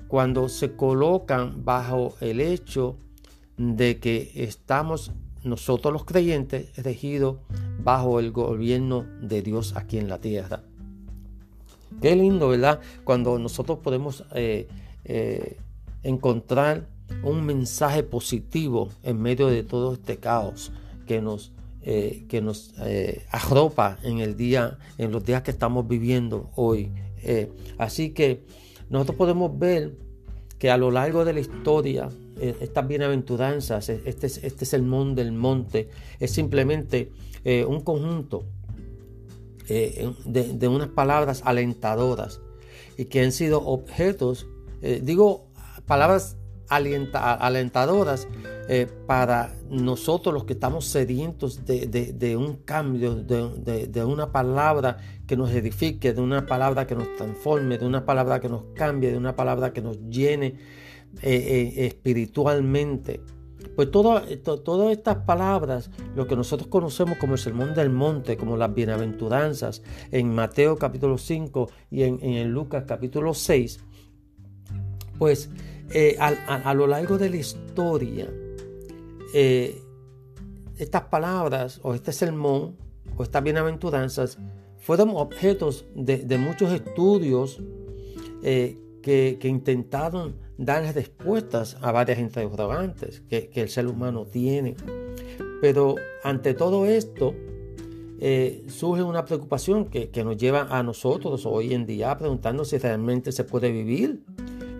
[0.07, 2.95] cuando se colocan bajo el hecho
[3.57, 5.11] de que estamos
[5.43, 7.39] nosotros los creyentes regidos
[7.83, 10.63] bajo el gobierno de Dios aquí en la tierra.
[12.01, 12.79] Qué lindo, ¿verdad?
[13.03, 14.69] Cuando nosotros podemos eh,
[15.03, 15.57] eh,
[16.01, 16.87] encontrar
[17.23, 20.71] un mensaje positivo en medio de todo este caos
[21.05, 21.51] que nos,
[21.81, 22.73] que nos
[23.31, 26.89] arropa en el día, en los días que estamos viviendo hoy
[27.23, 28.43] Eh, así que
[28.89, 29.93] nosotros podemos ver
[30.59, 35.31] que a lo largo de la historia, eh, estas bienaventuranzas, e, este, este sermón del
[35.31, 37.11] monte, es simplemente
[37.43, 38.45] eh, un conjunto
[39.67, 42.41] de, unas palabras alentadoras
[42.97, 44.45] y que han sido objetos,
[45.01, 45.47] digo
[45.85, 46.35] palabras
[46.71, 48.27] alentadoras
[48.69, 55.51] eh, para nosotros los que estamos sedientos de, un cambio, de, una palabra que nos
[55.51, 59.35] edifique, de una palabra que nos transforme, de una palabra que nos cambie, de una
[59.35, 60.55] palabra que nos llene
[61.21, 63.19] eh, eh, espiritualmente.
[63.75, 68.73] Pues todas estas palabras, lo que nosotros conocemos como el Sermón del Monte, como las
[68.73, 69.81] bienaventuranzas,
[70.11, 73.79] en Mateo capítulo 5 y en, en Lucas capítulo 6,
[75.17, 75.49] pues
[75.93, 78.29] eh, a, lo largo de la historia,
[79.33, 79.81] eh,
[80.77, 82.77] estas palabras o este sermón
[83.17, 84.37] o estas bienaventuranzas
[84.79, 87.61] fueron objetos de, muchos estudios
[88.41, 94.75] eh, que, intentaron dar respuestas a varias interrogantes que, que el ser humano tiene.
[95.59, 97.35] Pero ante todo esto,
[98.67, 102.77] surge una preocupación que, que, nos lleva a nosotros hoy en día a preguntarnos si
[102.77, 104.23] realmente se puede vivir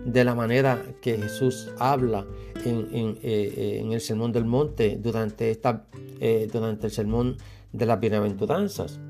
[0.04, 2.26] de la manera que Jesús habla
[2.64, 5.86] en, eh, el Sermón del Monte durante, esta,
[6.20, 7.36] eh, durante el Sermón
[7.72, 9.00] de las Bienaventuranzas.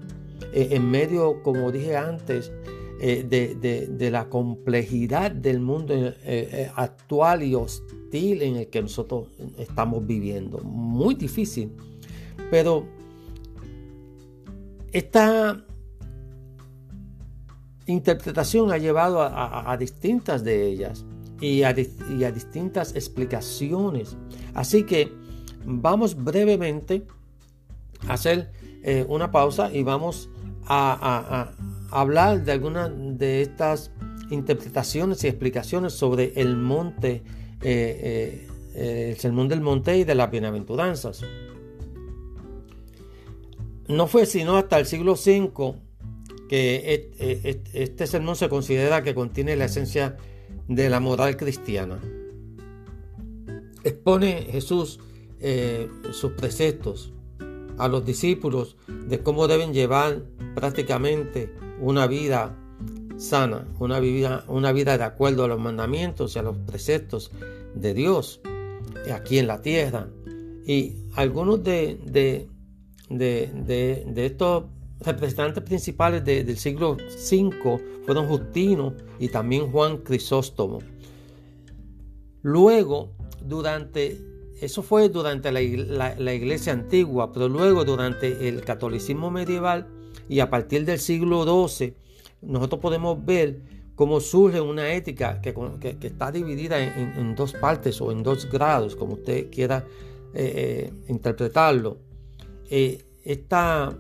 [0.52, 2.52] Eh, en medio, como dije antes,
[3.00, 5.92] de, la complejidad del mundo
[6.76, 9.26] actual y hostil en el que nosotros
[9.58, 10.58] estamos viviendo.
[10.58, 11.72] Muy difícil.
[12.48, 12.86] Pero
[14.92, 15.64] esta
[17.86, 21.04] interpretación ha llevado a, distintas de ellas
[21.40, 24.16] y a, distintas explicaciones.
[24.54, 25.12] Así que
[25.64, 27.06] vamos brevemente
[28.08, 28.50] a hacer
[28.82, 30.28] eh, una pausa y vamos
[30.66, 31.52] a,
[31.90, 33.90] hablar de algunas de estas
[34.30, 37.22] interpretaciones y explicaciones sobre el monte,
[37.60, 41.22] eh, eh, el sermón del monte y de las bienaventuranzas.
[43.88, 45.74] No fue sino hasta el siglo V
[46.52, 50.18] que este sermón se considera que contiene la esencia
[50.68, 51.98] de la moral cristiana.
[53.84, 55.00] Expone Jesús
[55.40, 57.14] eh, sus preceptos
[57.78, 62.54] a los discípulos de cómo deben llevar prácticamente una vida
[63.16, 67.32] sana, una vida, una vida de acuerdo a los mandamientos y a los preceptos
[67.74, 68.42] de Dios
[69.10, 70.10] aquí en la tierra.
[70.66, 72.46] Y algunos de, de,
[73.08, 74.64] de, de estos
[75.04, 80.80] representantes principales del siglo V fueron Justino y también Juan Crisóstomo.
[82.42, 84.18] Luego, durante,
[84.60, 89.86] eso fue durante la, iglesia antigua, pero luego durante el catolicismo medieval
[90.28, 91.94] y a partir del siglo XII,
[92.42, 93.60] nosotros podemos ver
[93.94, 95.54] cómo surge una ética que,
[96.02, 99.84] está dividida en, dos partes o en dos grados, como usted quiera
[100.34, 101.98] eh, eh, interpretarlo.
[102.68, 103.96] Eh, esta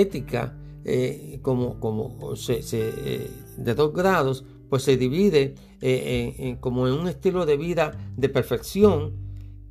[0.00, 0.54] ética
[0.86, 7.46] eh, como, como eh, de dos grados, pues se divide eh, como en un estilo
[7.46, 9.14] de vida de perfección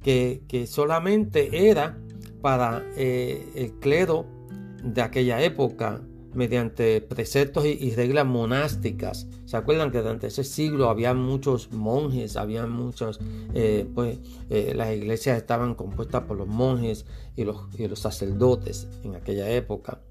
[0.02, 2.00] que, solamente era
[2.42, 4.26] para el clero
[4.84, 6.02] de aquella época
[6.34, 9.28] mediante preceptos y, reglas monásticas.
[9.46, 13.20] ¿Se acuerdan que durante ese siglo había muchos monjes, había muchos,
[13.94, 14.18] pues
[14.50, 17.06] las iglesias estaban compuestas por los monjes
[17.36, 20.02] y los, y los sacerdotes en aquella época?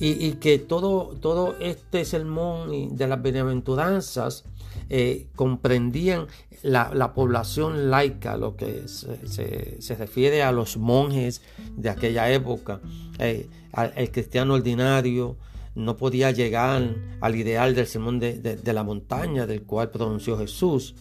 [0.00, 4.44] Y, que todo, todo este sermón de las bienaventuranzas
[4.90, 6.26] eh, comprendían
[6.62, 11.42] la, población laica, lo que se, refiere a los monjes
[11.76, 12.80] de aquella época,
[13.18, 13.48] eh,
[13.96, 15.36] el cristiano ordinario,
[15.74, 20.94] no podía llegar al ideal del sermón de, la montaña del cual pronunció Jesús.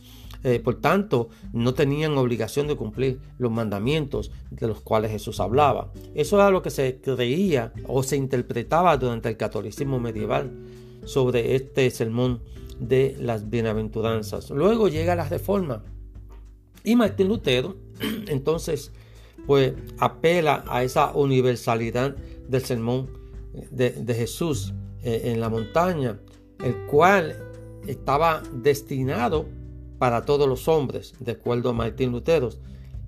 [0.47, 5.91] Eh, por tanto, no tenían obligación de cumplir los mandamientos de los cuales Jesús hablaba.
[6.15, 10.49] Eso era lo que se creía o se interpretaba durante el catolicismo medieval
[11.03, 12.39] sobre este sermón
[12.79, 14.49] de las bienaventuranzas.
[14.51, 15.83] Luego llega la reforma
[16.81, 17.75] y Martín Lutero
[18.27, 18.93] entonces
[19.45, 22.15] pues apela a esa universalidad
[22.47, 23.09] del sermón
[23.69, 26.21] de, Jesús eh, en la montaña,
[26.63, 27.35] el cual
[27.85, 29.56] estaba destinado
[29.97, 32.49] para todos los hombres, de acuerdo a Martín Lutero.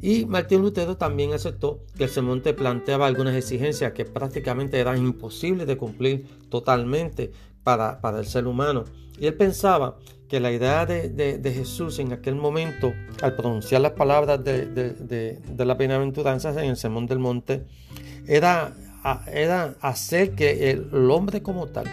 [0.02, 5.68] Y Martín Lutero también aceptó que el sermón planteaba algunas exigencias que prácticamente eran imposibles
[5.68, 7.32] de cumplir totalmente
[7.64, 8.86] para, para el ser humano.
[9.20, 9.98] Y él pensaba
[10.30, 15.78] que la idea de, Jesús en aquel momento, al pronunciar las palabras de, de las
[15.78, 17.66] bienaventuranzas en el Sermón del Monte,
[18.28, 18.74] era,
[19.34, 21.88] era hacer que el hombre como tal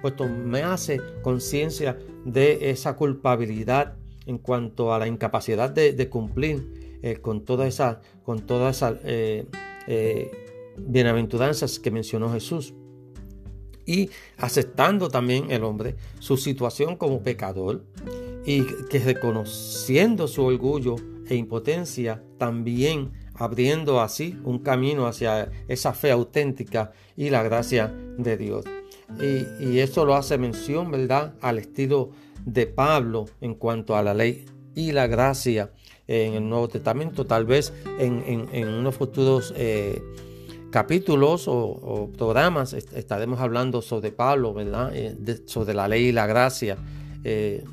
[0.00, 3.94] puesto me hace conciencia de esa culpabilidad
[4.30, 9.44] en cuanto a la incapacidad de, cumplir eh, con todas esas eh,
[9.88, 10.30] eh,
[10.78, 12.72] bienaventuranzas que mencionó Jesús.
[13.86, 17.84] Y aceptando también el hombre su situación como pecador
[18.44, 20.94] y que reconociendo su orgullo
[21.28, 28.36] e impotencia también abriendo así un camino hacia esa fe auténtica y la gracia de
[28.36, 28.64] Dios.
[29.20, 32.10] Y, y eso lo hace mención, ¿verdad?, al estilo
[32.44, 35.72] de Pablo en cuanto a la ley y la gracia
[36.06, 40.02] en el Nuevo Testamento, tal vez en, unos futuros eh,
[40.70, 44.90] capítulos o, programas estaremos hablando sobre Pablo, ¿verdad?
[44.94, 45.16] Eh,
[45.46, 46.78] sobre la ley y la gracia.
[47.22, 47.64] Eh,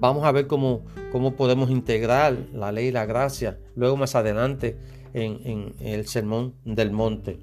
[0.00, 4.78] vamos a ver cómo, cómo podemos integrar la ley y la gracia luego más adelante
[5.12, 7.40] en, en el Sermón del Monte.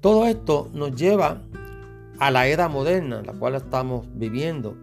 [0.00, 1.42] Todo esto nos lleva
[2.18, 4.76] a la era moderna, la cual estamos viviendo.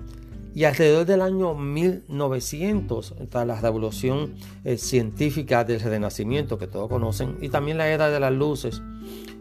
[0.55, 7.37] Y alrededor del año 1900, está la revolución eh, científica del Renacimiento, que todos conocen,
[7.41, 8.81] y también la era de las luces,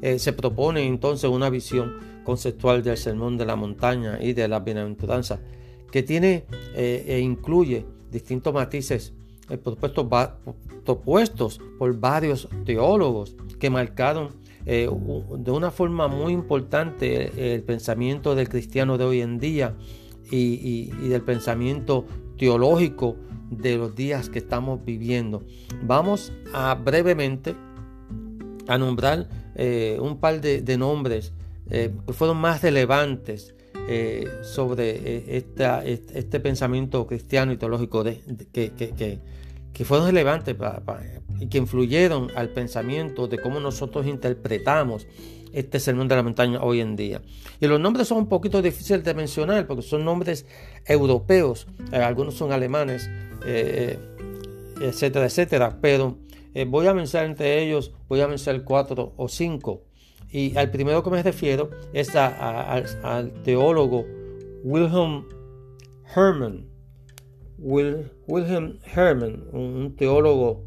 [0.01, 1.93] eh, se propone entonces una visión
[2.25, 5.41] conceptual del sermón de la montaña y de la bienaventuranza,
[5.91, 9.13] que tiene eh, e incluye distintos matices
[9.63, 10.07] propuestos,
[10.85, 14.31] propuestos por varios teólogos que marcaron
[14.65, 19.75] de una forma muy importante el pensamiento del cristiano de hoy en día
[20.31, 22.07] y, del pensamiento
[22.39, 23.17] teológico
[23.51, 25.43] de los días que estamos viviendo.
[25.83, 27.55] Vamos a brevemente
[28.69, 31.33] a nombrar eh, un par de, nombres
[31.71, 33.55] eh, que fueron más relevantes
[33.89, 39.21] eh, sobre esta, este, pensamiento cristiano y teológico de, que,
[39.85, 40.57] fueron relevantes
[41.41, 45.07] y que influyeron al pensamiento de cómo nosotros interpretamos
[45.53, 47.21] este sermón de la montaña hoy en día.
[47.61, 50.47] Y los nombres son un poquito difíciles de mencionar porque son nombres
[50.87, 53.09] europeos, eh, algunos son alemanes,
[53.45, 53.99] eh,
[54.81, 56.19] etcétera, etcétera, pero
[56.55, 59.83] eh, voy a mencionar entre ellos, voy a mencionar cuatro o cinco.
[60.31, 64.07] Y al primero que me refiero es al teólogo
[64.65, 65.27] Wilhelm
[66.15, 66.72] Hermann.
[67.63, 70.67] Wilhelm Hermann, un teólogo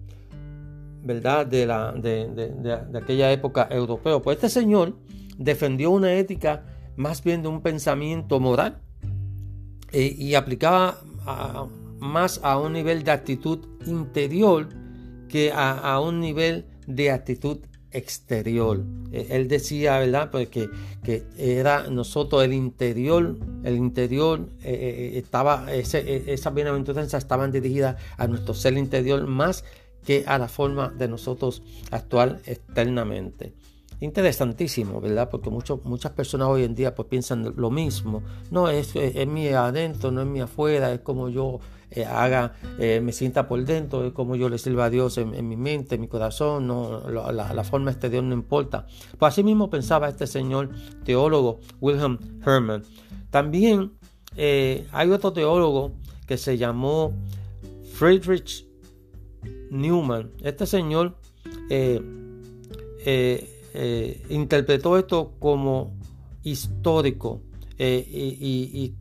[1.06, 1.46] ¿verdad?
[1.46, 4.22] De, la, de, aquella época europeo.
[4.22, 4.98] Pues este señor
[5.38, 6.66] defendió una ética
[6.96, 8.82] más bien de un pensamiento moral
[9.92, 11.00] eh, y aplicaba
[12.00, 14.70] más a un nivel de actitud interior
[15.30, 17.60] que a, un nivel de actitud
[17.98, 18.84] exterior.
[19.12, 20.30] Eh, él decía, ¿verdad?
[20.32, 20.70] Pues que,
[21.38, 28.54] era nosotros el interior, el interior eh, estaba, ese, esas bienaventuranzas estaban dirigidas a nuestro
[28.54, 29.64] ser interior más
[30.06, 33.54] que a la forma de nosotros actuar externamente.
[34.02, 35.30] Interesantísimo, ¿verdad?
[35.30, 38.22] Porque muchas personas hoy en día pues piensan lo mismo.
[38.52, 41.60] No, es, es, mi adentro, no es mi afuera, es como yo
[41.96, 45.48] eh, haga, eh, me sienta por dentro, es como yo le sirva a Dios en,
[45.48, 48.86] mi mente, en mi corazón, no, la, forma exterior no importa.
[49.18, 50.72] Pues así mismo pensaba este señor
[51.06, 52.84] teólogo Wilhelm Hermann.
[53.30, 53.94] También
[54.36, 55.94] eh, hay otro teólogo
[56.28, 57.14] que se llamó
[57.94, 58.68] Friedrich
[59.72, 60.32] Newman.
[60.44, 61.16] Este señor
[64.30, 65.94] interpretó esto como
[66.44, 67.42] histórico
[67.78, 68.94] y,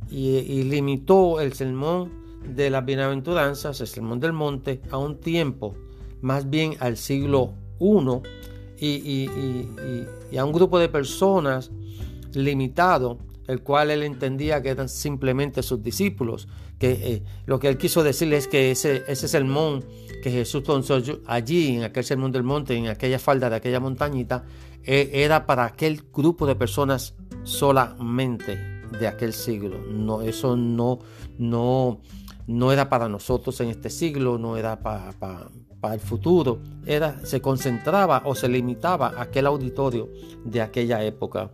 [0.70, 5.74] limitó el sermón de las bienaventuranzas, el sermón del monte, a un tiempo,
[6.20, 9.26] más bien al siglo I
[10.30, 11.70] y, a un grupo de personas
[12.32, 18.02] limitado, el cual él entendía que eran simplemente sus discípulos, que lo que él quiso
[18.02, 19.84] decirles es que ese, ese sermón
[20.22, 24.44] que Jesús pronunció allí, en aquel sermón del monte, en aquella falda de aquella montañita,
[24.82, 28.58] eh, era para aquel grupo de personas solamente
[28.98, 29.78] de aquel siglo.
[29.90, 31.00] No, eso no,
[31.38, 32.00] no,
[32.46, 36.60] no era para nosotros en este siglo, no era para, para, el futuro.
[36.86, 40.08] Era, se concentraba o se limitaba a aquel auditorio
[40.44, 41.50] de aquella época.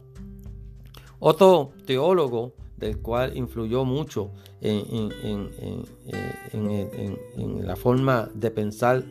[1.18, 4.30] Otro teólogo del cual influyó mucho
[4.61, 5.11] en,
[7.66, 9.05] la forma de pensar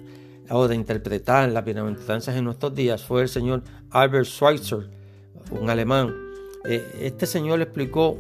[0.50, 3.62] o de interpretar las bienaventuranzas en nuestros días, fue el señor
[3.92, 4.90] Albert Schweitzer,
[5.52, 6.14] un alemán.
[6.66, 8.18] Eh, este señor explicó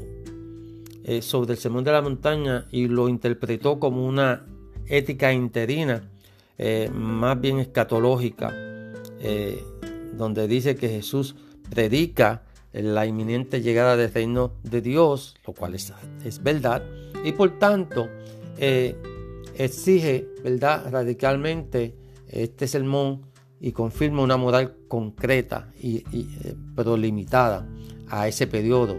[1.10, 4.46] eh, sobre el sermón de la montaña y lo interpretó como una
[4.86, 6.10] ética interina,
[6.58, 8.54] eh, más bien escatológica,
[10.16, 11.36] donde dice que Jesús
[11.70, 12.44] predica
[12.74, 15.94] la inminente llegada del reino de Dios, lo cual es,
[16.24, 16.84] es verdad,
[17.24, 18.08] y por tanto
[18.58, 18.96] eh,
[19.56, 21.96] exige, ¿verdad?, radicalmente
[22.28, 23.22] este sermón
[23.60, 27.68] y confirma una moral concreta, y, eh, pero limitada
[28.08, 28.98] a ese periodo.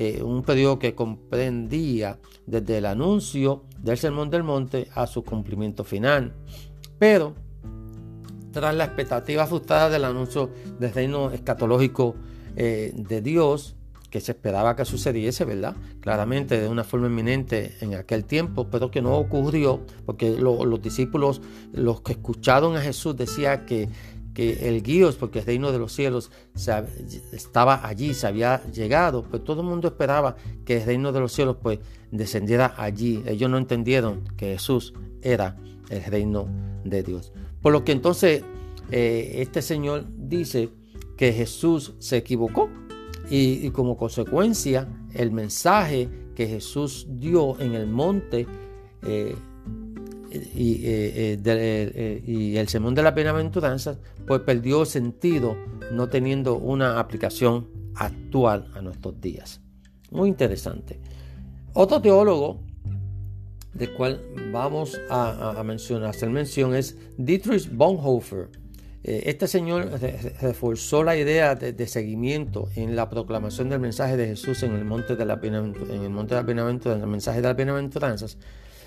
[0.00, 5.82] Eh, un periodo que comprendía desde el anuncio del Sermón del Monte a su cumplimiento
[5.82, 6.34] final.
[7.00, 7.34] Pero,
[8.52, 12.14] tras la expectativa frustrada del anuncio del reino escatológico
[12.54, 13.74] eh, de Dios,
[14.08, 15.74] que se esperaba que sucediese, ¿verdad?
[15.98, 21.42] Claramente de una forma inminente en aquel tiempo, pero que no ocurrió, porque los discípulos,
[21.72, 23.88] los que escucharon a Jesús, decía que,
[24.38, 26.30] que el guíos, porque el reino de los cielos
[27.32, 31.32] estaba allí, se había llegado, pues todo el mundo esperaba que el reino de los
[31.32, 31.80] cielos pues
[32.12, 33.20] descendiera allí.
[33.26, 35.56] Ellos no entendieron que Jesús era
[35.90, 36.46] el reino
[36.84, 37.32] de Dios.
[37.60, 38.44] Por lo que entonces
[38.92, 40.68] eh, este Señor dice
[41.16, 42.70] que Jesús se equivocó
[43.28, 48.46] y, como consecuencia, el mensaje que Jesús dio en el monte
[49.02, 49.34] eh,
[50.30, 55.56] eh, eh, y, el sermón de la bienaventuranzas, pues perdió sentido
[55.92, 59.60] no teniendo una aplicación actual a nuestros días.
[60.10, 61.00] Muy interesante.
[61.74, 62.60] Otro teólogo
[63.74, 64.20] del cual
[64.52, 68.50] vamos a, a mencionar, hacer mención es Dietrich Bonhoeffer.
[69.04, 69.88] Eh, este señor
[70.40, 75.14] reforzó la idea de, seguimiento en la proclamación del mensaje de Jesús en el monte
[75.14, 78.38] de la en el monte de la bienaventuranza, el mensaje de las bienaventuranzas,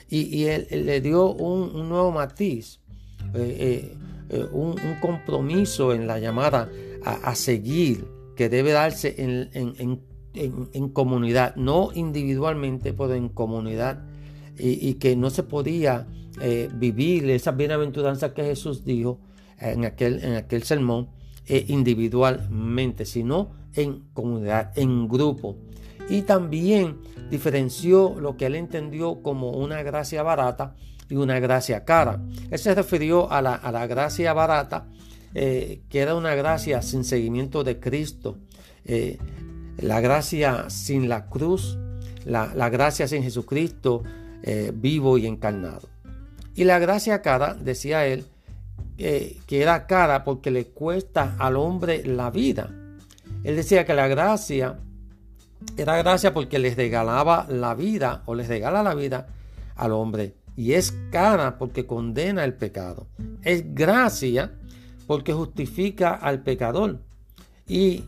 [0.10, 2.80] y, él, le dio un, nuevo matiz,
[3.34, 3.96] eh,
[4.30, 6.70] eh, un, compromiso en la llamada
[7.04, 14.04] a, seguir que debe darse en, comunidad, no individualmente, pero en comunidad,
[14.58, 16.08] y, que no se podía
[16.76, 19.20] vivir esas bienaventuranzas que Jesús dijo
[19.60, 21.10] en aquel, en aquel sermón
[21.48, 25.58] eh, individualmente, sino en comunidad, en grupo.
[26.10, 26.98] Y también
[27.32, 30.76] diferenció lo que él entendió como una gracia barata
[31.10, 32.22] y una gracia cara.
[32.52, 34.86] Él se refirió a la, gracia barata,
[35.34, 38.38] eh, que era una gracia sin seguimiento de Cristo,
[38.86, 39.18] eh,
[39.78, 41.80] la gracia sin la cruz,
[42.26, 44.04] la, la gracia sin Jesucristo
[44.74, 45.88] vivo y encarnado.
[46.56, 48.26] Y la gracia cara, decía él,
[48.98, 52.72] que era cara porque le cuesta al hombre la vida.
[53.44, 54.80] Él decía que la gracia
[55.78, 59.28] era gracia porque les regalaba la vida o les regala la vida
[59.76, 60.36] al hombre.
[60.56, 63.08] Y es cara porque condena el pecado.
[63.44, 64.54] Es gracia
[65.08, 67.00] porque justifica al pecador.
[67.68, 68.04] Y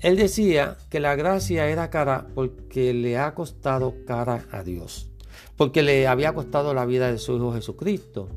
[0.00, 5.10] él decía que la gracia era cara porque le ha costado cara a Dios.
[5.56, 8.28] Porque le había costado la vida de su Hijo Jesucristo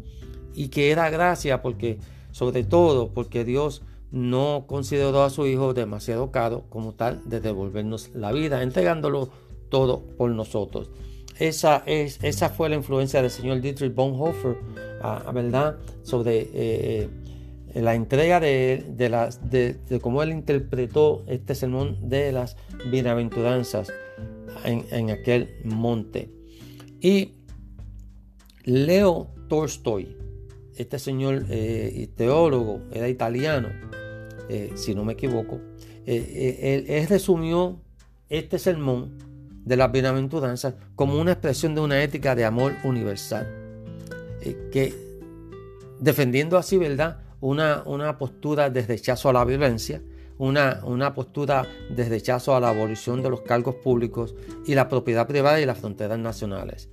[0.53, 1.99] y que era gracia porque,
[2.31, 3.83] sobre todo, porque Dios
[4.13, 9.29] no consideró a su Hijo demasiado caro como tal de devolvernos la vida, entregándolo
[9.69, 10.91] todo por nosotros.
[11.39, 14.55] Esa, es, esa fue la influencia del señor Dietrich Bonhoeffer,
[15.01, 15.77] a, ¿verdad?
[16.03, 17.09] Sobre eh,
[17.73, 22.55] la entrega de, de, de, cómo él interpretó este sermón de las
[22.91, 23.91] bienaventuranzas
[24.63, 26.29] en, en aquel monte.
[27.01, 27.31] Y
[28.63, 30.15] Leo Tolstoy,
[30.77, 33.69] este señor eh, teólogo era italiano,
[34.53, 35.59] eh, si no me equivoco,
[36.05, 37.81] eh, él, resumió
[38.29, 39.17] este sermón
[39.65, 43.47] de las bienaventuranzas como una expresión de una ética de amor universal,
[44.71, 44.93] que
[45.99, 47.21] defendiendo así, ¿verdad?
[47.39, 50.03] Una, una, postura de rechazo a la violencia,
[50.37, 54.35] una, una postura de rechazo a la abolición de los cargos públicos
[54.67, 56.89] y la propiedad privada y las fronteras nacionales.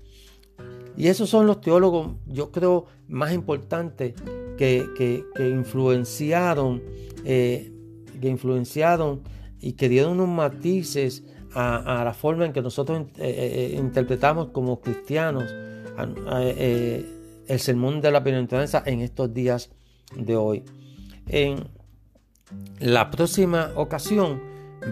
[0.97, 4.15] Y esos son los teólogos, yo creo, más importantes
[4.61, 6.83] que, influenciaron,
[7.25, 7.73] eh,
[8.21, 9.23] que influenciaron
[9.61, 14.81] y que dieron unos matices a, la forma en que nosotros eh, eh, interpretamos como
[14.81, 15.45] cristianos
[17.49, 19.71] el sermón de la bienaventuranza en estos días
[20.17, 20.65] de hoy.
[21.27, 21.65] En
[22.79, 24.41] la próxima ocasión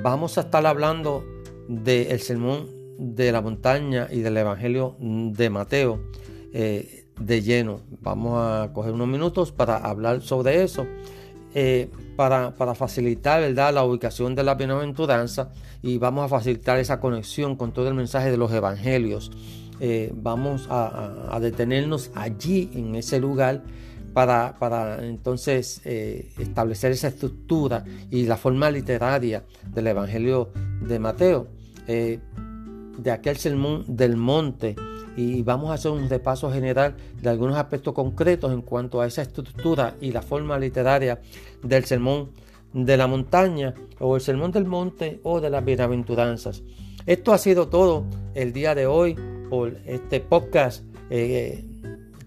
[0.03, 1.25] vamos a estar hablando
[1.69, 2.67] del sermón
[2.99, 6.01] de la montaña y del Evangelio de Mateo
[7.21, 7.81] de lleno.
[8.01, 10.87] Vamos a coger unos minutos para hablar sobre eso,
[11.55, 15.51] eh, para, facilitar la ubicación de la bienaventuranza
[15.83, 19.31] y vamos a facilitar esa conexión con todo el mensaje de los Evangelios.
[19.81, 23.63] Eh, vamos a, detenernos allí, en ese lugar,
[24.13, 31.47] para, para entonces establecer esa estructura y la forma literaria del Evangelio de Mateo
[31.87, 34.75] de aquel sermón del monte
[35.19, 39.23] y vamos a hacer un repaso general de algunos aspectos concretos en cuanto a esa
[39.23, 41.21] estructura y la forma literaria
[41.61, 42.31] del sermón
[42.73, 46.63] de la montaña o el sermón del monte o de las bienaventuranzas.
[47.05, 48.05] Esto ha sido todo
[48.35, 49.17] el día de hoy
[49.51, 51.65] por este podcast eh,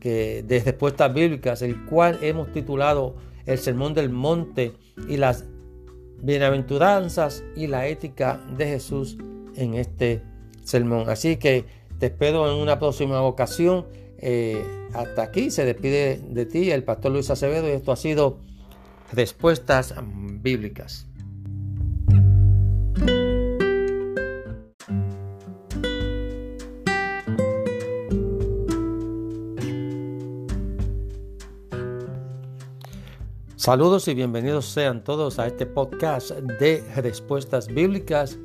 [0.01, 3.15] que de respuestas bíblicas, el cual hemos titulado
[3.45, 4.73] El sermón del monte
[5.07, 5.45] y las
[6.21, 9.17] bienaventuranzas y la ética de Jesús
[9.55, 10.23] en este
[10.65, 11.09] sermón.
[11.09, 13.85] Así que te espero en una próxima ocasión.
[14.17, 18.39] Eh, hasta aquí se despide de ti el pastor Luis Acevedo y esto ha sido
[19.13, 19.93] Respuestas
[20.41, 21.07] Bíblicas.
[33.55, 38.39] Saludos y bienvenidos sean todos a este podcast de respuestas bíblicas.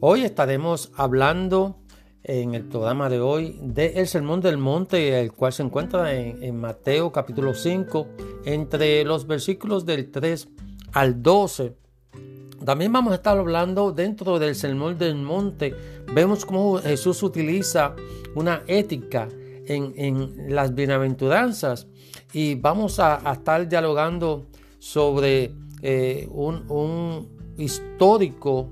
[0.00, 1.76] Hoy estaremos hablando
[2.22, 7.10] en el programa de hoy del Sermón del Monte, el cual se encuentra en, Mateo
[7.12, 8.06] capítulo 5,
[8.44, 10.48] entre los versículos del 3
[10.92, 11.74] al 12.
[12.64, 15.74] También vamos a estar hablando dentro del Sermón del Monte.
[16.14, 17.94] Vemos cómo Jesús utiliza
[18.34, 19.28] una ética
[19.66, 21.86] en, las bienaventuranzas
[22.32, 24.46] y vamos a, estar dialogando
[24.78, 28.70] sobre eh, un, histórico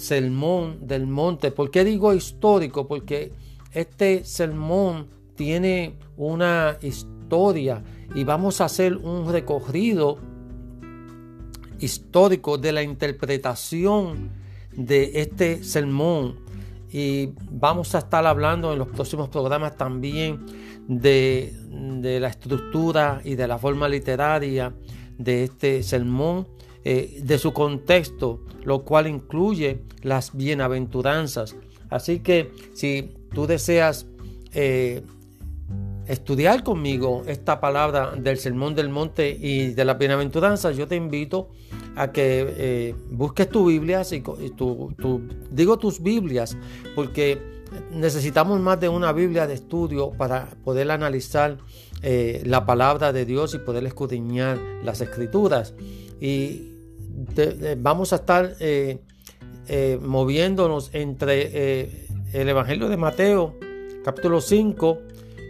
[0.00, 1.50] sermón del monte.
[1.50, 2.88] ¿Por qué digo histórico?
[2.88, 3.32] Porque
[3.72, 7.82] este sermón tiene una historia
[8.14, 10.18] y vamos a hacer un recorrido
[11.78, 14.30] histórico de la interpretación
[14.72, 16.40] de este sermón
[16.92, 20.44] y vamos a estar hablando en los próximos programas también
[20.88, 21.52] de,
[22.20, 24.74] la estructura y de la forma literaria
[25.16, 26.48] de este sermón,
[26.84, 31.56] eh, de su contexto, lo cual incluye las bienaventuranzas.
[31.90, 34.06] Así que si tú deseas
[34.52, 35.02] eh,
[36.10, 41.50] estudiar conmigo esta palabra del sermón del monte y de las bienaventuranzas, yo te invito
[41.94, 44.92] a que eh, busques tu Biblia, y tu,
[45.52, 46.56] digo tus Biblias,
[46.96, 51.58] porque necesitamos más de una Biblia de estudio para poder analizar
[52.02, 55.74] eh, la palabra de Dios y poder escudriñar las escrituras.
[56.20, 56.72] Y
[57.78, 58.98] vamos a estar eh,
[60.02, 63.54] moviéndonos entre el Evangelio de Mateo,
[64.04, 64.98] capítulo 5,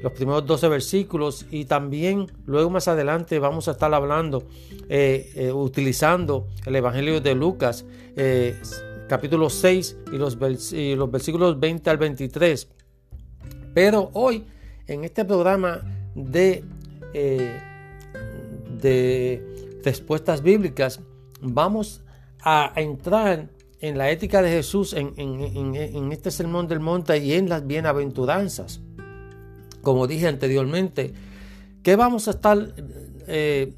[0.02, 4.44] los primeros 12 versículos y también luego más adelante vamos a estar hablando,
[4.88, 7.84] eh, eh, utilizando el Evangelio de Lucas,
[8.16, 8.58] eh,
[9.08, 12.68] capítulo 6 y los, los versículos 20 al 23.
[13.74, 14.44] Pero hoy,
[14.86, 15.82] en este programa
[16.14, 16.64] de,
[18.80, 21.00] de respuestas bíblicas,
[21.40, 22.02] vamos
[22.42, 23.48] a entrar
[23.80, 28.80] en la ética de Jesús en, en este sermón del monte y en las bienaventuranzas
[29.82, 31.12] como dije anteriormente,
[31.82, 32.74] ¿qué vamos a estar
[33.26, 33.72] eh,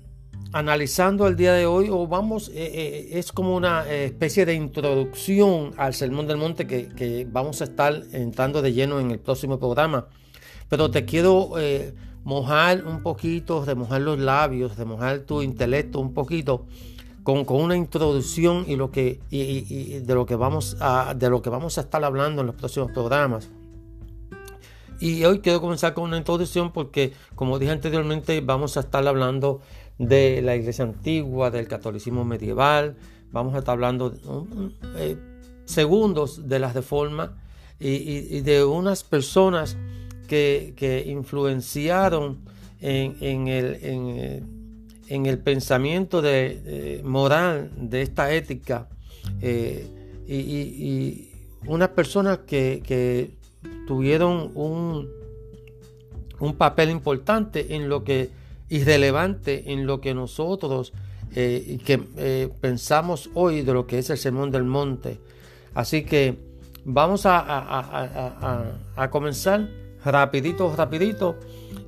[0.52, 1.88] analizando el día de hoy?
[1.90, 7.26] O vamos, eh, eh, es como una especie de introducción al Sermón del Monte que,
[7.30, 10.06] vamos a estar entrando de lleno en el próximo programa.
[10.68, 11.52] Pero te quiero
[12.24, 16.66] mojar un poquito, remojar los labios, remojar tu intelecto un poquito.
[17.22, 21.78] Con, una introducción y lo que de lo que vamos a de lo que vamos
[21.78, 23.48] a estar hablando en los próximos programas.
[25.02, 29.60] Y hoy quiero comenzar con una introducción porque, como dije anteriormente, vamos a estar hablando
[29.98, 32.94] de la iglesia antigua, del catolicismo medieval,
[33.32, 34.14] vamos a estar hablando
[34.96, 35.16] eh,
[35.64, 37.30] segundos de las reformas
[37.80, 39.76] y, de unas personas
[40.28, 42.38] que, influenciaron
[42.80, 48.88] en, el, pensamiento de, moral de esta ética
[49.40, 49.84] eh,
[50.28, 51.28] y,
[51.66, 53.41] unas personas que
[53.86, 55.08] tuvieron un,
[56.40, 58.30] un papel importante en lo que
[58.72, 60.94] irrelevante en lo que nosotros
[61.34, 65.18] eh, que eh, pensamos hoy de lo que es el sermón del monte.
[65.74, 66.36] Así que
[66.84, 67.42] vamos a,
[68.96, 69.68] a, comenzar
[70.04, 71.36] rapidito, rapidito.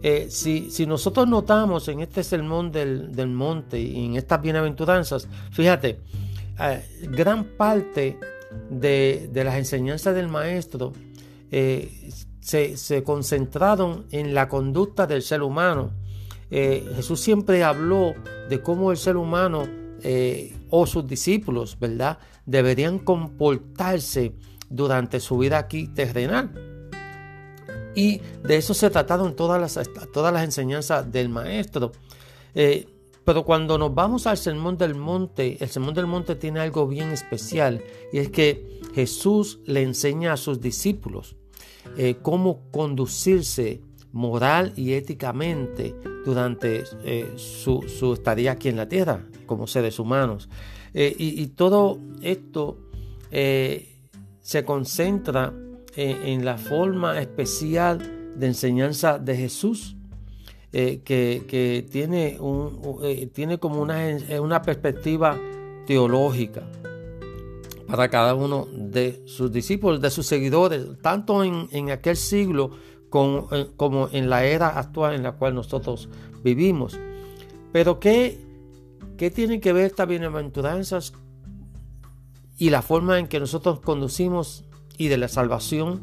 [0.02, 5.28] Eh, si, si, nosotros notamos en este sermón del, del monte y en estas bienaventuranzas,
[5.50, 6.00] fíjate,
[7.02, 8.18] gran parte
[8.70, 10.92] de, de las enseñanzas del maestro
[11.50, 15.92] eh, se, concentraron en la conducta del ser humano.
[16.50, 18.14] Eh, Jesús siempre habló
[18.48, 19.66] de cómo el ser humano
[20.02, 22.18] eh, o sus discípulos, ¿verdad?
[22.44, 24.34] Deberían comportarse
[24.68, 26.50] durante su vida aquí terrenal.
[27.94, 31.92] Y de eso se trataron todas las, todas las enseñanzas del maestro.
[33.24, 37.10] pero cuando nos vamos al Sermón del Monte, el Sermón del Monte tiene algo bien
[37.10, 37.82] especial
[38.12, 41.36] y es que Jesús le enseña a sus discípulos
[41.96, 43.80] eh, cómo conducirse
[44.12, 47.84] moral y éticamente durante eh, su,
[48.14, 50.48] estadía aquí en la tierra como seres humanos.
[50.94, 52.78] Eh, y, todo esto
[53.30, 55.52] se concentra
[55.96, 59.96] en, la forma especial de enseñanza de Jesús.
[60.70, 63.00] que, tiene, un,
[63.32, 63.98] tiene como una,
[64.40, 65.36] una perspectiva
[65.84, 66.62] teológica
[67.86, 72.70] para cada uno de sus discípulos, de sus seguidores, tanto en, aquel siglo
[73.10, 76.08] como, eh, como, en la era actual en la cual nosotros
[76.42, 76.98] vivimos.
[77.72, 78.40] Pero ¿qué,
[79.16, 81.12] qué tienen que ver estas bienaventuranzas
[82.58, 84.64] y la forma en que nosotros conducimos
[84.96, 86.00] y de la salvación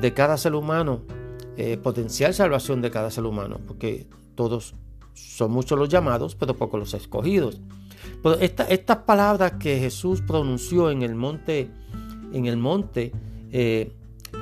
[0.00, 1.02] de cada ser humano,
[1.56, 4.74] eh, potencial salvación de cada ser humano, porque todos
[5.14, 7.60] son muchos los llamados, pero pocos los escogidos.
[8.22, 11.68] Pero estas palabras que Jesús pronunció en el monte,
[12.32, 13.12] en el monte,
[13.50, 13.92] eh,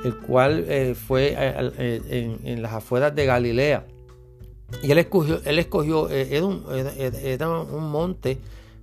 [0.04, 3.86] el cual eh, fue en, las afueras de Galilea,
[4.82, 8.38] y él escogió, él escogió era, un, monte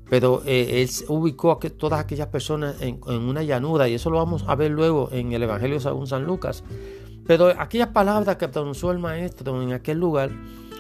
[0.09, 4.43] pero eh, él ubicó a todas aquellas personas en, una llanura y eso lo vamos
[4.47, 6.63] a ver luego en el Evangelio según San Lucas.
[7.25, 10.31] Pero aquellas palabras que pronunció el maestro en aquel lugar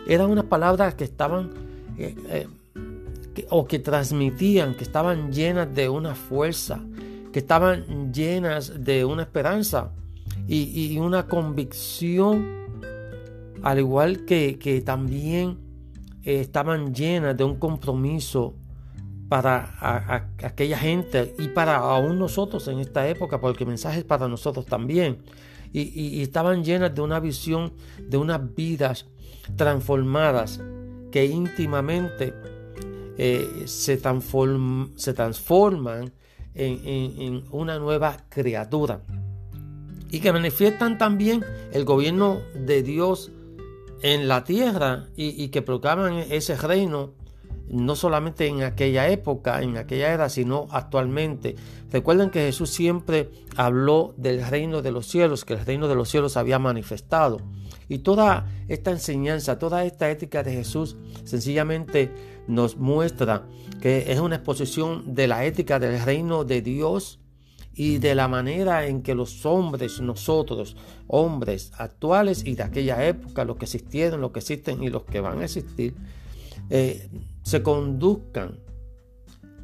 [0.07, 1.51] eran unas palabras que estaban
[3.37, 6.83] eh, eh, o que transmitían, que estaban llenas de una fuerza,
[7.31, 9.91] que estaban llenas de una esperanza
[10.47, 12.45] y, una convicción,
[13.63, 15.57] al igual que, que también
[16.23, 18.55] estaban llenas de un compromiso
[19.29, 19.73] para
[20.41, 24.65] aquella gente y para aún nosotros en esta época, porque el mensaje es para nosotros
[24.65, 25.17] también.
[25.73, 29.05] Y, estaban llenas de una visión de unas vidas
[29.55, 30.61] transformadas
[31.11, 32.33] que íntimamente
[33.17, 34.93] eh, se, transforman
[36.53, 39.01] en, una nueva criatura
[40.09, 43.31] y que manifiestan también el gobierno de Dios
[44.01, 47.13] en la tierra y, y que proclaman ese reino
[47.69, 51.55] no solamente en aquella época, en aquella era, sino actualmente.
[51.91, 56.09] Recuerden que Jesús siempre habló del reino de los cielos, que el reino de los
[56.09, 57.39] cielos había manifestado.
[57.89, 62.11] Y toda esta enseñanza, toda esta ética de Jesús sencillamente
[62.47, 63.47] nos muestra
[63.81, 67.19] que es una exposición de la ética del reino de Dios
[67.73, 70.75] y de la manera en que los hombres, nosotros,
[71.07, 75.19] hombres actuales y de aquella época, los que existieron, los que existen y los que
[75.19, 75.93] van a existir,
[76.69, 77.07] eh,
[77.43, 78.59] se conduzcan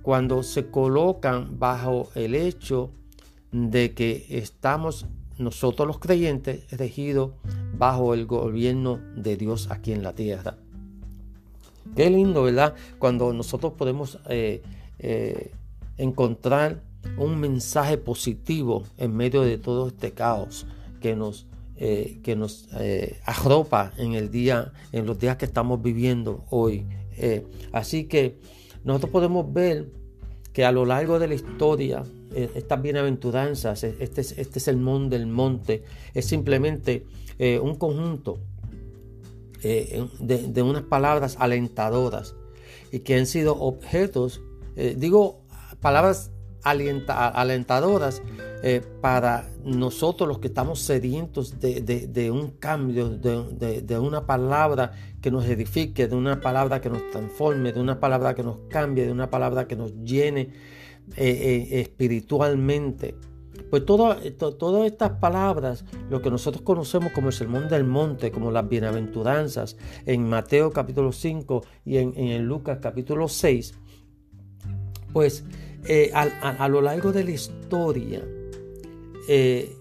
[0.03, 2.91] cuando se colocan bajo el hecho
[3.51, 5.07] de que estamos
[5.38, 7.32] nosotros los creyentes regidos
[7.78, 10.57] bajo el gobierno de Dios aquí en la tierra.
[11.95, 12.76] Qué lindo, ¿verdad?
[12.99, 14.61] Cuando nosotros podemos eh,
[14.99, 15.51] eh,
[15.97, 16.82] encontrar
[17.17, 20.65] un mensaje positivo en medio de todo este caos
[21.01, 22.69] que nos, eh, que nos
[23.26, 26.86] arropa en el día, en los días que estamos viviendo hoy
[27.17, 28.39] eh, así que
[28.84, 29.89] nosotros podemos ver
[30.51, 32.03] que a lo largo de la historia,
[32.34, 37.05] eh, estas bienaventuranzas, este, este sermón del monte, es simplemente
[37.39, 38.39] eh, un conjunto
[39.61, 42.36] de, unas palabras alentadoras
[42.91, 44.41] y que han sido objetos,
[44.75, 45.41] digo
[45.79, 46.31] palabras
[46.63, 48.21] alentadoras
[48.63, 55.45] eh, para nosotros los que estamos sedientos de, un cambio, de, una palabra que nos
[55.45, 59.29] edifique, de una palabra que nos transforme, de una palabra que nos cambie, de una
[59.29, 60.53] palabra que nos llene
[61.17, 63.15] eh, eh, espiritualmente.
[63.74, 64.24] Pues todas
[64.86, 70.30] estas palabras, lo que nosotros conocemos como el Sermón del Monte, como las bienaventuranzas, en
[70.30, 73.74] Mateo capítulo 5 y en, en Lucas capítulo 6,
[75.11, 75.43] pues
[75.88, 78.24] eh, a, lo largo de la historia,
[79.28, 79.76] eh,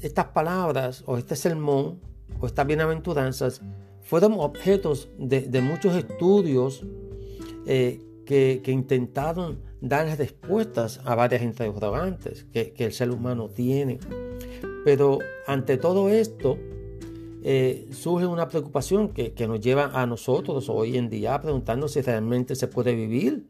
[0.00, 1.98] estas palabras o este sermón
[2.38, 3.62] o estas bienaventuranzas
[4.02, 6.86] fueron objetos de, muchos estudios
[7.66, 13.98] eh, que, intentaron dar respuestas a varias interrogantes que, que el ser humano tiene.
[14.84, 16.56] Pero ante todo esto,
[17.90, 22.00] surge una preocupación que, que, nos lleva a nosotros hoy en día a preguntarnos si
[22.00, 23.46] realmente se puede vivir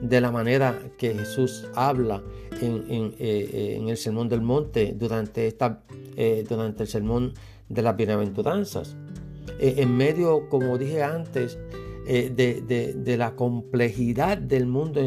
[0.00, 2.22] de la manera que Jesús habla
[2.60, 5.82] en, eh, el Sermón del Monte durante, esta,
[6.16, 7.34] eh, durante el Sermón
[7.68, 8.96] de las Bienaventuranzas.
[9.58, 11.58] Eh, en medio, como dije antes,
[12.06, 15.00] de, la complejidad del mundo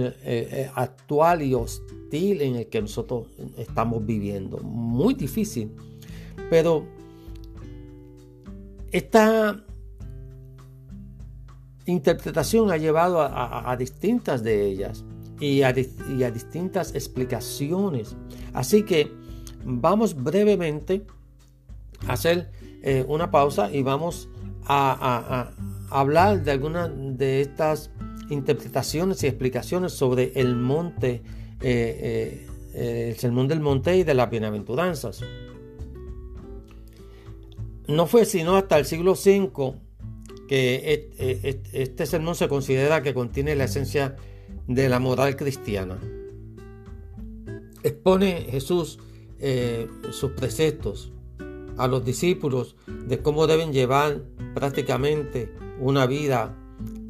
[0.75, 3.27] actual y hostil en el que nosotros
[3.57, 4.57] estamos viviendo.
[4.59, 5.71] Muy difícil.
[6.49, 6.85] Pero
[8.91, 9.63] esta
[11.85, 15.03] interpretación ha llevado a, distintas de ellas
[15.39, 18.15] y a, distintas explicaciones.
[18.53, 19.11] Así que
[19.63, 21.05] vamos brevemente
[22.07, 24.29] a hacer eh, una pausa y vamos
[24.65, 25.51] a,
[25.89, 27.91] hablar de algunas de estas
[28.29, 31.21] interpretaciones y explicaciones sobre el monte,
[31.61, 35.21] eh, eh, el sermón del monte y de las bienaventuranzas.
[37.87, 39.73] No fue sino hasta el siglo V
[40.47, 41.09] que
[41.73, 44.15] este sermón se considera que contiene la esencia
[44.67, 45.99] de la moral cristiana.
[47.83, 48.99] expone Jesús
[49.39, 51.11] eh, sus preceptos
[51.77, 52.75] a los discípulos
[53.07, 54.21] de cómo deben llevar
[54.53, 55.49] prácticamente
[55.79, 56.55] una vida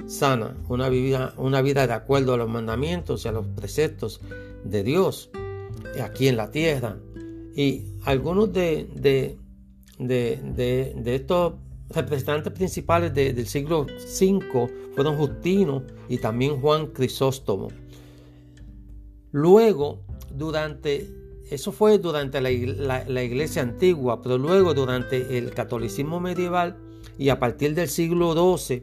[0.08, 4.22] sana, una vida, una vida de acuerdo a los mandamientos y a los preceptos
[4.64, 5.30] de Dios
[6.04, 6.98] aquí en la tierra.
[7.56, 9.38] Y algunos de, de,
[10.00, 11.54] de, estos
[11.90, 17.70] representantes principales del siglo V fueron Justino y también Juan Crisóstomo.
[19.32, 20.02] Luego,
[20.36, 21.08] durante,
[21.52, 26.78] eso fue durante la, la, iglesia antigua, pero luego durante el catolicismo medieval
[27.20, 28.82] y a partir del siglo XII,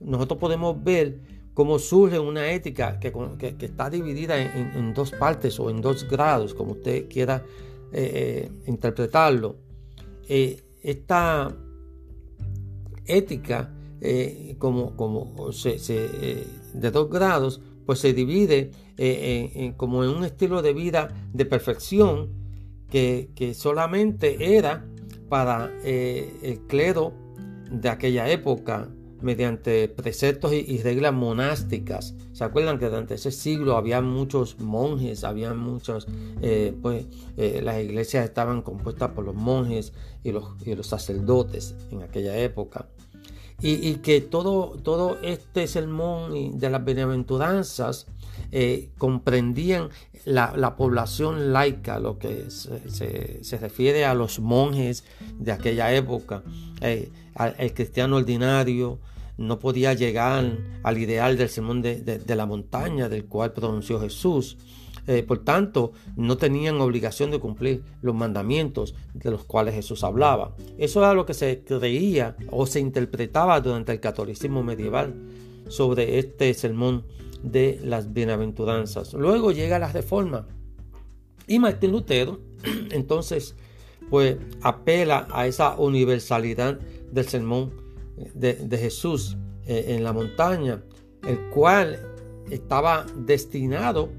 [0.00, 1.20] nosotros podemos ver
[1.54, 3.10] cómo surge una ética que,
[3.60, 7.42] está dividida en, dos partes o en dos grados, como usted quiera
[7.90, 8.10] eh,
[8.44, 9.56] eh, interpretarlo.
[10.28, 11.56] Eh, esta
[13.06, 13.74] ética,
[14.58, 18.70] como, como de dos grados, pues se divide
[19.78, 22.28] como en un estilo de vida de perfección
[22.90, 24.84] que, que solamente era
[25.30, 27.27] para el clero
[27.70, 28.88] de aquella época,
[29.20, 32.14] mediante preceptos y, reglas monásticas.
[32.32, 36.06] ¿Se acuerdan que durante ese siglo había muchos monjes, había muchos,
[36.40, 37.06] eh, pues
[37.36, 39.92] eh, las iglesias estaban compuestas por los monjes
[40.22, 42.86] y los, los sacerdotes en aquella época?
[43.60, 48.06] Y, que todo, todo este sermón de las bienaventuranzas
[48.52, 49.88] eh, comprendían
[50.24, 55.02] la, población laica, lo que se, refiere a los monjes
[55.40, 56.44] de aquella época,
[57.58, 58.98] el cristiano ordinario,
[59.38, 64.58] no podía llegar al ideal del sermón de, la montaña del cual pronunció Jesús.
[65.06, 70.54] Eh, por tanto, no tenían obligación de cumplir los mandamientos de los cuales Jesús hablaba.
[70.76, 75.14] Eso era lo que se creía o se interpretaba durante el catolicismo medieval
[75.68, 77.04] sobre este sermón
[77.42, 79.14] de las bienaventuranzas.
[79.14, 80.46] Luego llega la reforma
[81.46, 82.40] y Martín Lutero
[82.90, 83.54] entonces
[84.10, 86.78] pues apela a esa universalidad
[87.12, 87.72] del sermón
[88.34, 89.36] de, Jesús
[89.66, 90.82] eh, en la montaña,
[91.26, 91.98] el cual
[92.50, 94.10] estaba destinado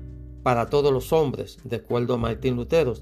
[0.43, 2.93] para todos los hombres, de acuerdo a Martín Lutero.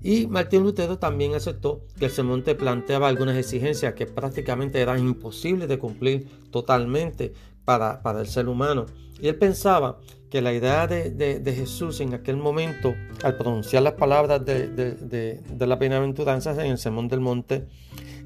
[0.00, 5.68] Y Martín Lutero también aceptó que el sermón planteaba algunas exigencias que prácticamente eran imposibles
[5.68, 7.32] de cumplir totalmente
[7.64, 8.86] para, para el ser humano.
[9.20, 9.98] Y él pensaba
[10.30, 15.78] que la idea de, Jesús en aquel momento, al pronunciar las palabras de, de las
[15.78, 17.66] bienaventuranzas en el Sermón del Monte,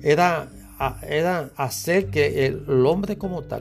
[0.02, 0.50] era
[1.02, 3.60] era hacer que el, hombre como tal,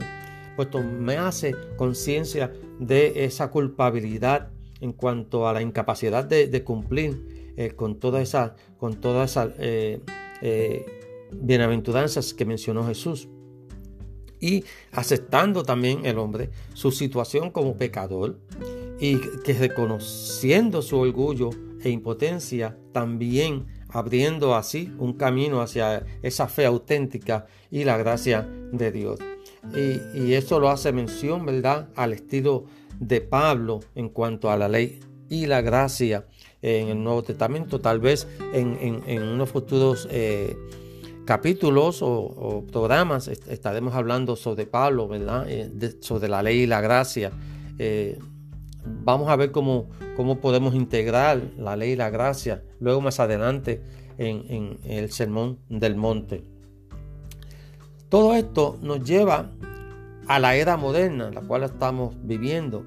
[0.56, 4.50] pues me hace conciencia de esa culpabilidad
[4.80, 10.00] en cuanto a la incapacidad de, cumplir eh, con todas esas con todas eh,
[10.40, 10.86] eh,
[11.32, 13.28] bienaventuranzas que mencionó Jesús.
[14.40, 18.40] Y aceptando también el hombre su situación como pecador
[18.98, 21.50] y que reconociendo su orgullo
[21.84, 28.90] e impotencia también abriendo así un camino hacia esa fe auténtica y la gracia de
[28.90, 29.20] Dios.
[29.74, 32.64] Y, eso lo hace mención, ¿verdad?, al estilo
[32.98, 36.26] de Pablo en cuanto a la ley y la gracia
[36.62, 40.56] en el Nuevo Testamento, tal vez en, unos futuros eh,
[41.24, 47.32] capítulos o, programas estaremos hablando sobre Pablo, ¿verdad?, eh, sobre la ley y la gracia.
[47.78, 48.18] Eh,
[48.84, 53.82] vamos a ver cómo, cómo podemos integrar la ley y la gracia luego más adelante
[54.18, 56.44] en, el Sermón del Monte.
[58.08, 59.50] Todo esto nos lleva
[60.28, 62.84] a la era moderna, la cual estamos viviendo.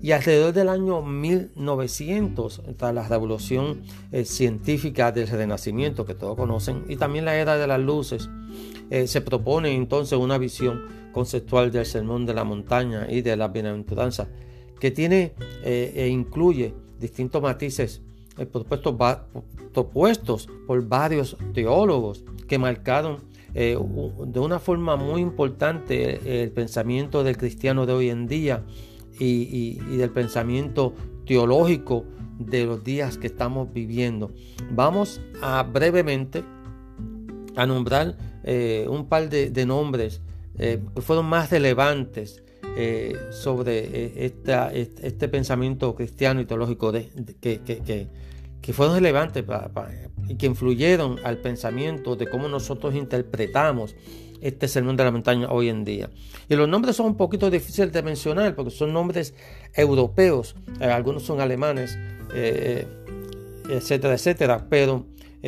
[0.00, 3.82] Y alrededor del año 1900, tras la revolución
[4.12, 8.30] eh, científica del Renacimiento que todos conocen, y también la era de las luces,
[8.90, 10.82] eh, se propone entonces una visión
[11.12, 14.28] conceptual del sermón de la montaña y de la bienaventuranza
[14.78, 18.02] que tiene eh, e incluye distintos matices
[18.36, 23.18] eh, propuestos por varios teólogos que marcaron
[23.54, 23.78] eh,
[24.26, 28.64] de una forma muy importante el pensamiento del cristiano de hoy en día
[29.18, 30.94] y, del pensamiento
[31.26, 32.04] teológico
[32.38, 34.30] de los días que estamos viviendo.
[34.70, 36.44] Vamos a brevemente
[37.56, 38.16] a nombrar
[38.88, 40.20] un par de, nombres
[40.56, 42.44] que fueron más relevantes
[42.80, 43.78] eh, sobre
[44.24, 44.34] eh,
[45.02, 47.10] este, pensamiento cristiano y teológico de,
[47.40, 49.44] que, que, fueron relevantes
[50.28, 53.96] y que influyeron al pensamiento de cómo nosotros interpretamos
[54.40, 56.08] este sermón de la montaña hoy en día.
[56.48, 59.34] Y los nombres son un poquito difíciles de mencionar porque son nombres
[59.74, 61.98] europeos, eh, algunos son alemanes,
[63.68, 65.04] etcétera, etcétera, pero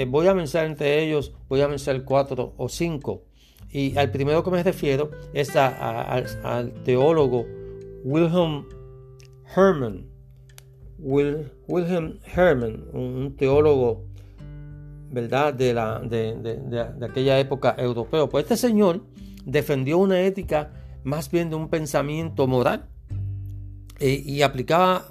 [0.09, 3.30] voy a mencionar entre ellos, voy a mencionar cuatro o cinco.
[3.73, 7.47] Y al primero que me refiero es al teólogo
[8.05, 8.67] Wilhelm
[9.55, 10.07] Hermann.
[10.99, 14.11] Wilhelm Hermann, un teólogo
[15.11, 15.53] ¿verdad?
[15.55, 18.29] De, la, de, aquella época europeo.
[18.29, 19.03] Pues este señor
[19.45, 22.89] defendió una ética más bien de un pensamiento moral
[23.99, 25.09] eh, y aplicaba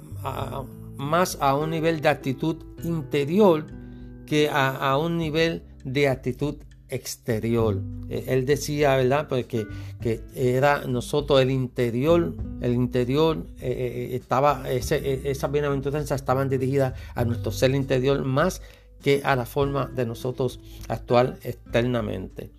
[0.96, 3.66] más a un nivel de actitud interior
[4.26, 6.56] que a, un nivel de actitud
[6.90, 7.80] exterior.
[8.08, 9.28] Eh, él decía, ¿verdad?
[9.28, 9.66] Pues que,
[10.34, 17.52] era nosotros el interior, el interior eh, estaba, ese, esas bienaventuranzas estaban dirigidas a nuestro
[17.52, 18.62] ser interior más
[19.02, 22.50] que a la forma de nosotros actuar externamente.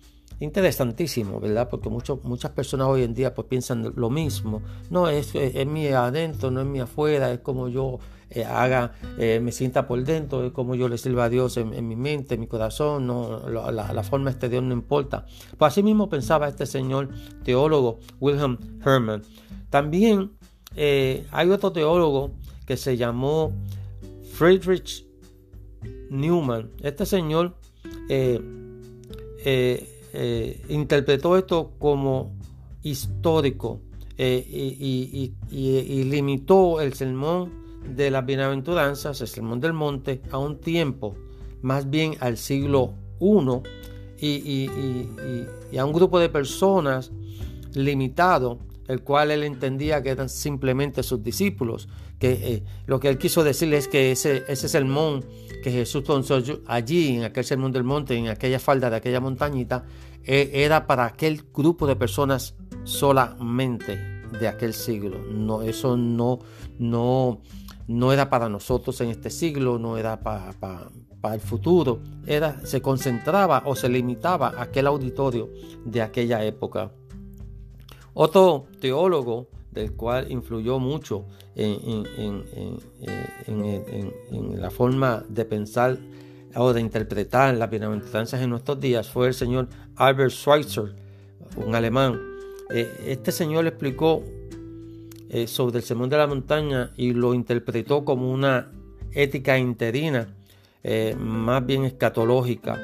[0.42, 1.68] Interesantísimo, ¿verdad?
[1.70, 4.60] Porque muchas personas hoy en día pues piensan lo mismo.
[4.90, 9.38] No, es, es, mi adentro, no es mi afuera, es como yo eh, haga, eh,
[9.40, 12.40] me sienta por dentro, es como yo le sirva a Dios en, mi mente, en
[12.40, 15.26] mi corazón, no, la, forma exterior no importa.
[15.56, 17.10] Pues así mismo pensaba este señor
[17.44, 19.22] teólogo Wilhelm Hermann.
[19.70, 20.32] También
[20.74, 22.32] eh, hay otro teólogo
[22.66, 23.52] que se llamó
[24.32, 25.06] Friedrich
[26.10, 26.68] Newman.
[26.82, 27.54] Este señor
[28.08, 28.40] eh,
[30.12, 32.34] eh, eh, interpretó esto como
[32.82, 33.80] histórico
[34.18, 37.50] y, limitó el sermón
[37.96, 41.14] de las bienaventuranzas, el sermón del monte, a un tiempo,
[41.62, 44.66] más bien al siglo I
[45.72, 47.10] y, a un grupo de personas
[47.74, 48.58] limitado,
[48.88, 53.76] el cual él entendía que eran simplemente sus discípulos, que lo que él quiso decirle
[53.76, 55.24] es que ese, ese sermón
[55.62, 59.84] que Jesús pronunció allí, en aquel sermón del monte, en aquella falda de aquella montañita,
[60.24, 62.54] e, era para aquel grupo de personas
[62.84, 65.18] solamente de aquel siglo.
[65.18, 66.40] No, eso no,
[66.78, 67.40] no,
[67.86, 72.00] no era para nosotros en este siglo, no era para, para, el futuro.
[72.26, 75.50] Era, se concentraba o se limitaba a aquel auditorio
[75.84, 76.92] de aquella época.
[78.14, 81.24] Otro teólogo del cual influyó mucho
[81.56, 82.04] en,
[84.60, 85.98] la forma de pensar
[86.54, 90.94] o de interpretar las bienaventuranzas en nuestros días fue el señor Albert Schweitzer,
[91.56, 92.20] un alemán.
[92.74, 94.22] Eh, este señor explicó
[95.30, 98.70] eh, sobre el sermón de la montaña y lo interpretó como una
[99.12, 100.34] ética interina,
[100.82, 102.78] eh, más bien escatológica,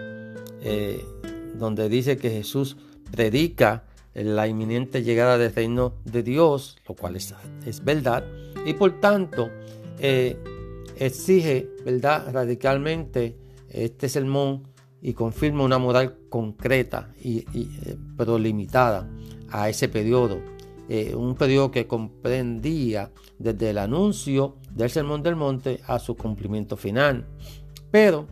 [1.54, 2.76] donde dice que Jesús
[3.12, 3.87] predica
[4.24, 7.34] la inminente llegada del reino de Dios, lo cual es,
[7.66, 8.24] es verdad,
[8.64, 9.50] y por tanto
[9.98, 10.36] eh,
[10.96, 13.36] exige, ¿verdad?, radicalmente
[13.68, 14.62] este sermón
[15.00, 19.08] y confirma una moral concreta, y, eh, pero limitada
[19.50, 20.40] a ese periodo.
[20.88, 26.76] Eh, un periodo que comprendía desde el anuncio del Sermón del Monte a su cumplimiento
[26.76, 27.26] final.
[27.90, 28.26] Pero,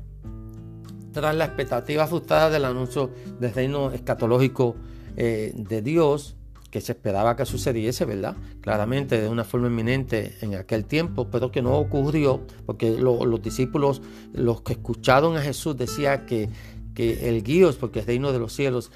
[1.13, 4.75] tras la expectativa frustrada del anuncio del reino escatológico
[5.17, 6.37] eh, de Dios
[6.71, 8.37] que se esperaba que sucediese, ¿verdad?
[8.61, 14.03] Claramente de una forma inminente en aquel tiempo, pero que no ocurrió, porque los discípulos,
[14.35, 16.51] los que escucharon a Jesús, decía que,
[16.95, 18.91] que el guíos, porque el reino de los cielos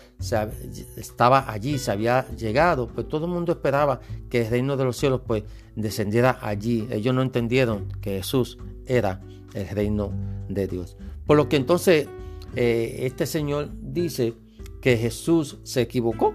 [0.96, 4.96] estaba allí, se había llegado, pues todo el mundo esperaba que el reino de los
[4.96, 5.44] cielos pues
[5.74, 6.86] descendiera allí.
[6.90, 9.22] Ellos no entendieron que Jesús era
[9.54, 10.12] el reino
[10.48, 10.96] de Dios.
[11.26, 12.08] Por lo que entonces
[12.56, 14.34] eh, este Señor dice,
[14.80, 16.34] que Jesús se equivocó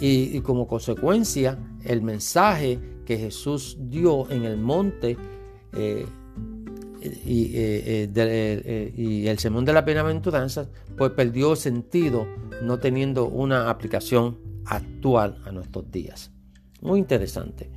[0.00, 5.16] y, como consecuencia el mensaje que Jesús dio en el monte
[5.72, 6.06] eh,
[7.00, 12.26] eh, eh, y, el sermón de la bienaventuranzas pues perdió sentido
[12.62, 16.32] no teniendo una aplicación actual a nuestros días.
[16.80, 17.70] Muy interesante.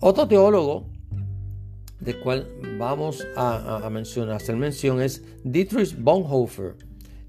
[0.00, 0.86] Otro teólogo
[2.00, 6.76] del cual vamos a, a mencionar, hacer mención es Dietrich Bonhoeffer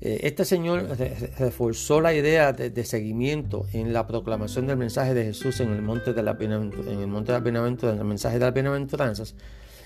[0.03, 0.97] este señor
[1.39, 6.13] reforzó la idea de, seguimiento en la proclamación del mensaje de Jesús en el monte
[6.13, 9.35] de la en el monte de la el mensaje de las bienaventuranzas,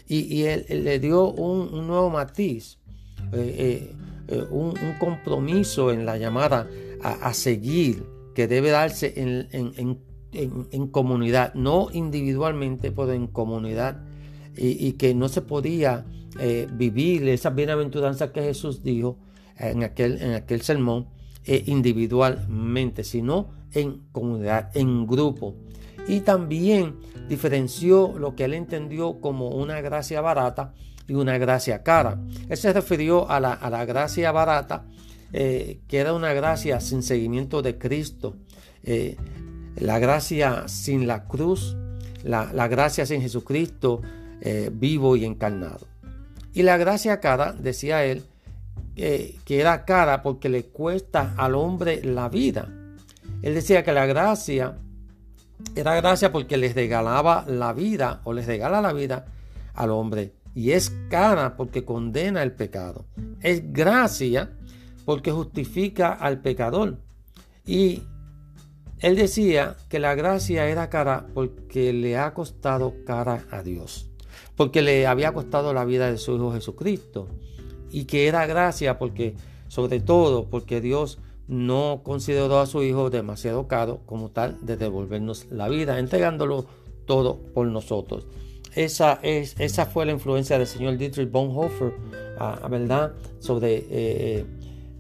[0.08, 2.80] y, él, le dio un, nuevo matiz,
[3.32, 3.94] eh,
[4.28, 6.68] eh, un, compromiso en la llamada
[7.04, 8.04] a, seguir
[8.34, 14.02] que debe darse en, comunidad, no individualmente, pero en comunidad,
[14.56, 16.08] y, que no se podía
[16.74, 19.20] vivir esas bienaventuranzas que Jesús dijo
[19.60, 21.08] en aquel, en aquel sermón
[21.46, 25.56] eh, individualmente, sino en comunidad, en grupo.
[26.08, 26.98] Y también
[27.30, 30.74] diferenció lo que él entendió como una gracia barata
[31.08, 32.22] y una gracia cara.
[32.50, 34.86] Él se refirió a la, gracia barata,
[35.32, 38.36] eh, que era una gracia sin seguimiento de Cristo,
[38.84, 39.16] eh,
[39.78, 41.78] la gracia sin la cruz,
[42.24, 44.02] la, la gracia sin Jesucristo
[44.72, 45.88] vivo y encarnado.
[46.54, 48.24] Y la gracia cara, decía él,
[48.96, 52.68] que era cara porque le cuesta al hombre la vida.
[53.42, 54.78] Él decía que la gracia
[55.76, 59.26] era gracia porque les regalaba la vida o les regala la vida
[59.74, 63.06] al hombre y es cara porque condena el pecado.
[63.42, 64.50] Es gracia
[65.06, 66.98] porque justifica al pecador.
[67.64, 68.02] Y
[68.98, 74.10] él decía que la gracia era cara porque le ha costado cara a Dios,
[74.56, 77.28] porque le había costado la vida de su Hijo Jesucristo,
[77.92, 79.36] y que era gracia porque,
[79.68, 85.46] sobre todo, porque Dios no consideró a su Hijo demasiado caro como tal de devolvernos
[85.50, 86.66] la vida, entregándolo
[87.06, 88.28] todo por nosotros.
[88.76, 91.94] Esa, es, esa fue la influencia del señor Dietrich Bonhoeffer,
[92.38, 93.14] ah, ¿verdad?
[93.40, 94.46] Sobre eh,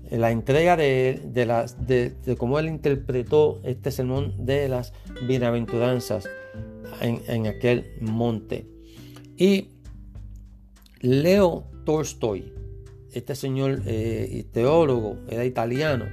[0.10, 4.94] eh, la entrega de, de, de, cómo él interpretó este sermón de las
[5.28, 6.28] bienaventuranzas
[7.02, 8.68] en, aquel monte.
[9.38, 9.70] Y
[11.02, 12.52] Leo Tolstoy,
[13.18, 16.06] este señor eh, teólogo, era italiano,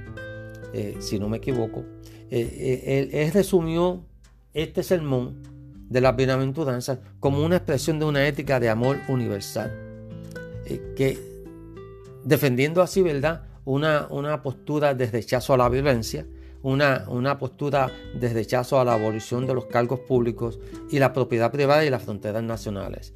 [0.73, 1.83] eh, si no me equivoco,
[2.29, 4.05] eh, él, resumió
[4.53, 5.43] este sermón
[5.89, 9.71] de las bienaventuranzas como una expresión de una ética de amor universal,
[10.95, 11.19] que
[12.23, 13.43] defendiendo así, ¿verdad?
[13.65, 16.25] una, una postura de rechazo a la violencia,
[16.63, 21.51] una, una, postura de rechazo a la abolición de los cargos públicos y la propiedad
[21.51, 23.13] privada y las fronteras nacionales.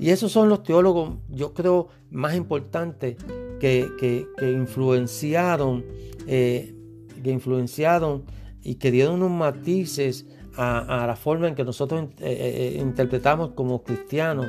[0.00, 3.18] Y esos son los teólogos, yo creo, más importantes
[3.60, 5.84] que, influenciaron,
[6.26, 6.74] eh,
[7.22, 8.24] que influenciaron
[8.62, 10.24] y que dieron unos matices
[10.56, 14.46] a, la forma en que nosotros eh, eh, interpretamos como cristianos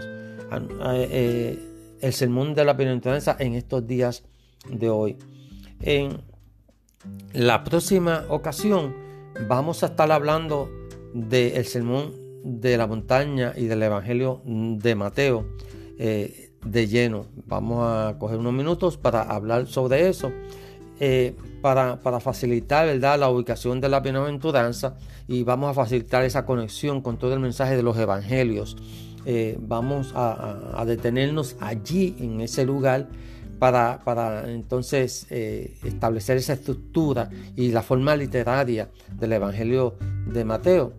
[2.02, 4.24] el sermón de la bienaventuranza en estos días
[4.70, 5.18] de hoy.
[5.82, 6.22] En
[7.34, 8.95] la próxima ocasión
[9.49, 10.70] vamos a estar hablando
[11.14, 15.46] del sermón de la montaña y del Evangelio de Mateo
[15.98, 17.26] eh, de lleno.
[17.48, 20.32] Vamos a coger unos minutos para hablar sobre eso,
[21.00, 23.20] eh, para, facilitar ¿verdad?
[23.20, 27.76] la ubicación de la bienaventuranza y vamos a facilitar esa conexión con todo el mensaje
[27.76, 28.78] de los Evangelios.
[29.26, 33.08] Eh, vamos a detenernos allí en ese lugar
[33.62, 38.89] para, entonces eh, establecer esa estructura y la forma literaria
[39.20, 40.94] del Evangelio de Mateo,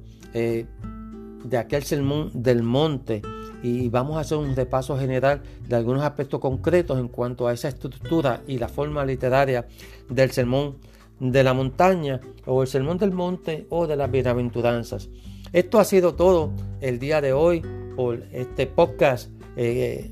[1.45, 3.23] de aquel sermón del monte.
[3.63, 7.69] Y vamos a hacer un repaso general de algunos aspectos concretos en cuanto a esa
[7.69, 9.67] estructura y la forma literaria
[10.09, 10.79] del sermón
[11.21, 15.09] de la montaña o el sermón del monte o de las bienaventuranzas.
[15.53, 17.63] Esto ha sido todo el día de hoy
[17.95, 19.31] por este podcast.
[19.57, 20.11] Eh,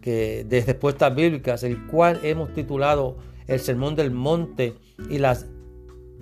[0.00, 3.16] que de respuestas bíblicas, el cual hemos titulado
[3.46, 4.74] El Sermón del Monte
[5.08, 5.46] y las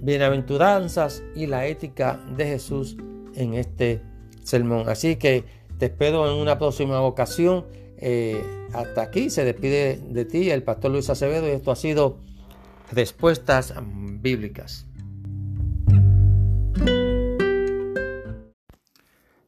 [0.01, 2.97] bienaventuranzas y la ética de Jesús
[3.35, 4.03] en este
[4.49, 4.89] sermón.
[4.89, 5.45] Así que
[5.79, 7.67] te espero en una próxima ocasión.
[7.99, 8.43] Eh,
[8.73, 12.19] hasta aquí se despide de ti el pastor Luis Acevedo y esto ha sido
[12.91, 13.75] Respuestas
[14.21, 14.87] Bíblicas.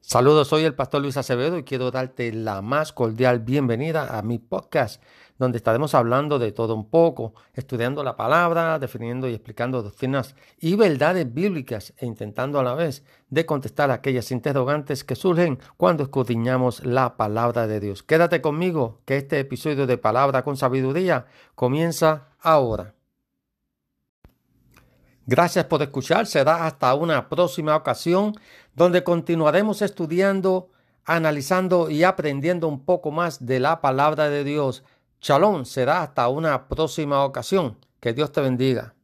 [0.00, 4.40] Saludos, soy el pastor Luis Acevedo y quiero darte la más cordial bienvenida a mi
[4.40, 5.00] podcast,
[5.38, 10.74] donde estaremos hablando de todo un poco, estudiando la palabra, definiendo y explicando doctrinas y
[10.74, 16.84] verdades bíblicas e intentando a la vez de contestar aquellas interrogantes que surgen cuando escudriñamos
[16.84, 18.02] la palabra de Dios.
[18.02, 22.94] Quédate conmigo, que este episodio de Palabra con Sabiduría comienza ahora.
[25.26, 26.26] Gracias por escuchar.
[26.26, 28.34] Será hasta una próxima ocasión
[28.74, 30.70] donde continuaremos estudiando,
[31.04, 34.82] analizando y aprendiendo un poco más de la palabra de Dios.
[35.20, 35.64] Shalom.
[35.66, 37.76] Será hasta una próxima ocasión.
[38.00, 38.94] Que Dios te bendiga.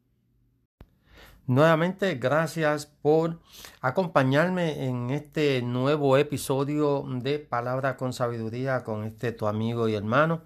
[1.48, 3.39] Nuevamente, gracias por
[3.81, 10.43] acompañarme en este nuevo episodio de Palabra con Sabiduría con este tu amigo y hermano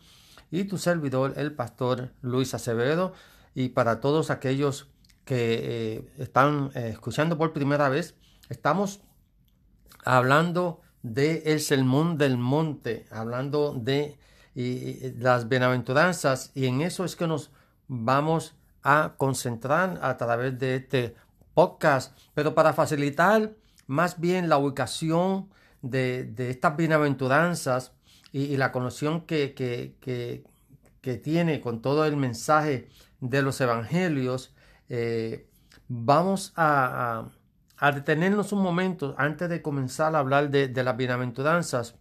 [0.50, 3.14] y tu servidor, el pastor Luis Acevedo.
[3.54, 4.90] Y para todos aquellos
[5.24, 8.14] que eh, están eh, escuchando por primera vez,
[8.50, 9.00] estamos
[10.04, 14.18] hablando del el sermón del monte, hablando de
[14.54, 17.52] las bienaventuranzas y en eso es que nos
[17.88, 21.14] vamos a concentrar a través de este
[21.54, 23.52] podcast, pero para facilitar
[23.86, 25.48] más bien la ubicación
[25.82, 27.92] de, estas bienaventuranzas
[28.32, 30.44] y, la conexión que, que,
[31.18, 32.88] tiene con todo el mensaje
[33.20, 34.54] de los evangelios,
[34.88, 35.48] eh,
[35.88, 37.28] vamos a,
[37.94, 41.96] detenernos un momento antes de comenzar a hablar de, las bienaventuranzas.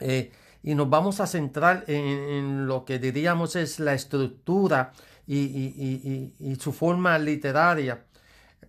[0.00, 0.32] Eh,
[0.62, 4.92] y nos vamos a centrar en, lo que diríamos es la estructura
[5.26, 8.04] y, su forma literaria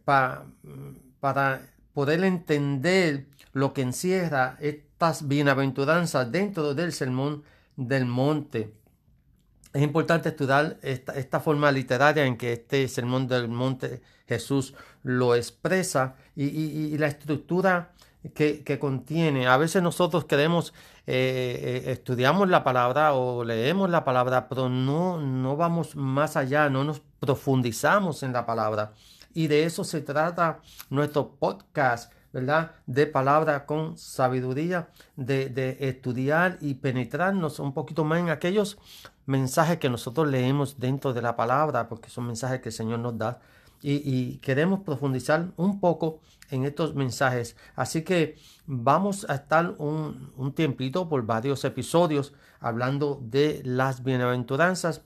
[0.05, 1.61] para
[1.93, 7.43] poder entender lo que encierra estas bienaventuranzas dentro del sermón
[7.75, 8.73] del monte.
[9.73, 14.73] Es importante estudiar esta, forma literaria en que este sermón del monte Jesús
[15.03, 17.93] lo expresa y, la estructura
[18.33, 19.47] que, contiene.
[19.47, 20.73] A veces nosotros queremos,
[21.05, 26.69] eh, eh, estudiamos la palabra o leemos la palabra, pero no, no vamos más allá,
[26.69, 28.93] no nos profundizamos en la palabra.
[29.33, 32.71] Y de eso se trata nuestro podcast, ¿verdad?
[32.85, 38.77] De palabra con sabiduría, de, de estudiar y penetrarnos un poquito más en aquellos
[39.25, 43.17] mensajes que nosotros leemos dentro de la palabra, porque son mensajes que el Señor nos
[43.17, 43.39] da
[43.81, 46.19] y, queremos profundizar un poco
[46.49, 47.55] en estos mensajes.
[47.75, 55.03] Así que vamos a estar un, un tiempito por varios episodios hablando de las bienaventuranzas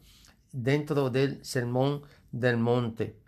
[0.52, 3.22] dentro del Sermón del Monte.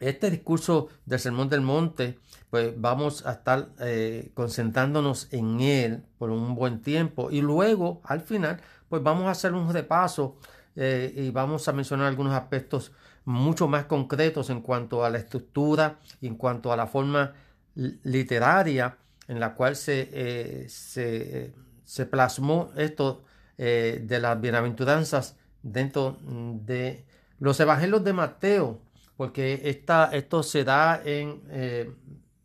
[0.00, 2.20] Este discurso del Sermón del Monte,
[2.50, 8.20] pues vamos a estar eh, concentrándonos en él por un buen tiempo y luego al
[8.20, 10.36] final, pues vamos a hacer un repaso
[10.76, 12.92] eh, y vamos a mencionar algunos aspectos
[13.28, 17.34] mucho más concretos en cuanto a la estructura y en cuanto a la forma
[17.74, 18.96] literaria
[19.28, 21.52] en la cual se, eh,
[21.84, 23.22] se, plasmó esto
[23.58, 27.04] eh, de las bienaventuranzas dentro de
[27.38, 28.80] los evangelios de Mateo,
[29.18, 31.92] porque esta, esto se da en eh,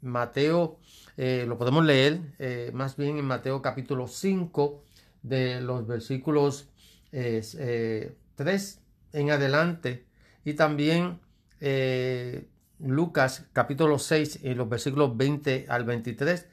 [0.02, 0.80] Mateo,
[1.16, 2.20] lo podemos leer
[2.74, 4.84] más bien en Mateo capítulo 5
[5.22, 6.68] de los versículos
[7.12, 8.82] 3
[9.14, 10.06] en adelante
[10.46, 11.20] y también
[11.60, 12.48] eh,
[12.80, 16.48] Lucas capítulo 6 y los versículos 20 al 23.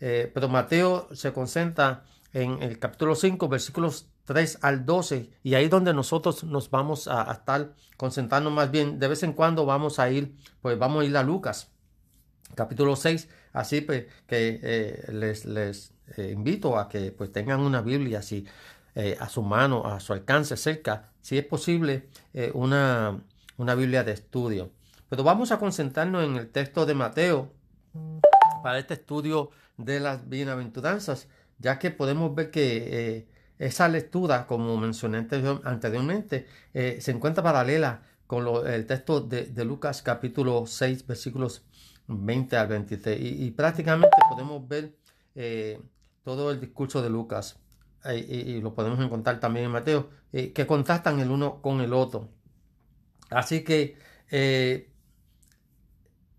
[0.00, 5.68] Eh, pero Mateo se concentra en el capítulo 5, versículos 3 al 12, y ahí
[5.68, 8.98] donde nosotros nos vamos a, estar concentrando más bien.
[8.98, 11.70] De vez en cuando vamos a ir, pues vamos a ir a Lucas,
[12.54, 18.22] capítulo 6, así pues que eh, les, les invito a que pues tengan una Biblia
[18.94, 22.08] así a su mano, a su alcance, cerca, si es posible,
[22.54, 23.20] una,
[23.56, 24.70] una Biblia de estudio.
[25.08, 27.52] Pero vamos a concentrarnos en el texto de Mateo
[28.62, 31.28] para este estudio de las bienaventuranzas,
[31.58, 33.28] ya que podemos ver que eh,
[33.58, 35.26] esa lectura, como mencioné
[35.64, 41.62] anteriormente, eh, se encuentra paralela con el texto de, Lucas capítulo 6, versículos
[42.06, 43.18] 20 al 23.
[43.20, 44.96] Y, prácticamente podemos ver
[45.34, 45.78] eh,
[46.24, 47.60] todo el discurso de Lucas,
[48.16, 52.28] y, lo podemos encontrar también en Mateo, que contrastan el uno con el otro.
[53.30, 53.96] Así que
[54.30, 54.90] eh,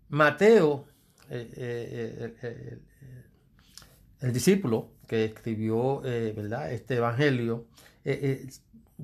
[0.08, 0.86] Mateo,
[1.30, 2.78] eh, eh,
[4.20, 6.72] el discípulo que escribió ¿verdad?
[6.72, 7.66] este evangelio,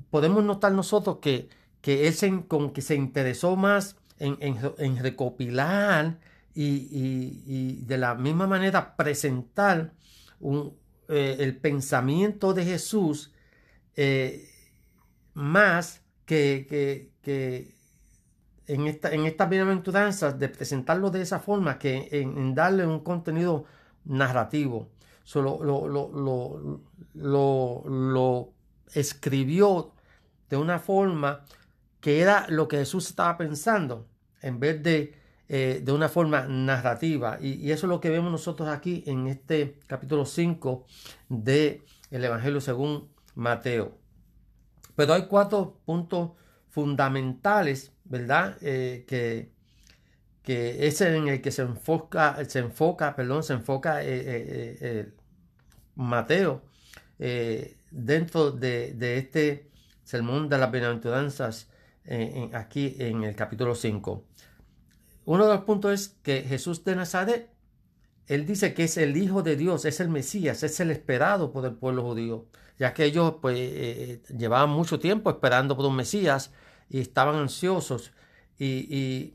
[0.09, 1.49] podemos notar nosotros que,
[1.81, 6.19] que él se, con que se interesó más en, recopilar
[6.53, 9.93] y, de la misma manera presentar
[11.11, 13.33] el pensamiento de Jesús
[15.33, 17.11] más que,
[18.67, 23.65] en, esta, en estas bienaventuranzas de presentarlo de esa forma que en, darle un contenido
[24.05, 24.89] narrativo.
[25.23, 25.87] Solo lo,
[27.13, 28.53] lo,
[28.93, 29.91] escribió
[30.49, 31.45] de una forma
[31.99, 34.07] que era lo que Jesús estaba pensando
[34.41, 35.20] en vez de,
[35.53, 37.37] eh, de una forma narrativa.
[37.41, 40.85] Y, eso es lo que vemos nosotros aquí en este capítulo 5
[41.27, 43.97] del el Evangelio según Mateo.
[44.95, 46.31] Pero hay cuatro puntos
[46.69, 48.57] fundamentales ¿verdad?
[48.61, 49.53] Eh, que,
[50.43, 54.09] que es en el que se enfoca, se enfoca, perdón, se enfoca eh,
[54.81, 55.13] eh,
[55.95, 56.63] Mateo
[57.91, 59.69] dentro de, este
[60.03, 61.69] sermón de las bienaventuranzas
[62.53, 64.25] aquí en el capítulo 5.
[65.25, 67.49] Uno de los puntos es que Jesús de Nazaret,
[68.27, 71.65] él dice que es el Hijo de Dios, es el Mesías, es el esperado por
[71.65, 72.45] el pueblo judío,
[72.79, 76.51] ya que ellos pues llevaban mucho tiempo esperando por un Mesías,
[76.91, 78.11] y estaban ansiosos
[78.59, 79.33] y,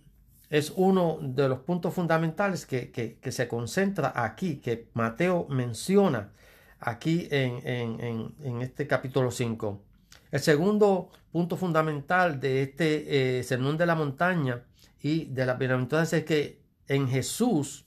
[0.49, 6.31] es uno de los puntos fundamentales que, se concentra aquí, que Mateo menciona
[6.79, 9.83] aquí en, este capítulo 5.
[10.31, 14.63] El segundo punto fundamental de este eh, sermón de la montaña
[15.07, 16.59] y de la bienaventuranza es que
[16.89, 17.85] en Jesús,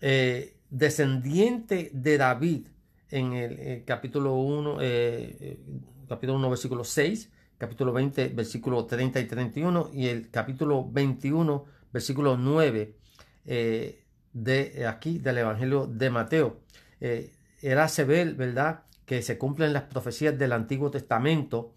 [0.00, 2.66] eh, descendiente de David,
[3.08, 5.60] en el, capítulo 1, eh,
[6.08, 12.36] capítulo 1, versículo 6, capítulo 20, versículo 30 y 31, y el capítulo 21, versículo
[12.36, 12.96] 9
[13.44, 16.62] eh, de eh, aquí del Evangelio de Mateo.
[17.00, 17.30] Eh,
[17.60, 21.74] era se ve, ¿verdad?, que se cumplen las profecías del Antiguo Testamento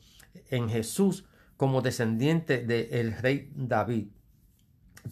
[0.50, 1.26] en Jesús
[1.58, 4.08] como descendiente del rey David.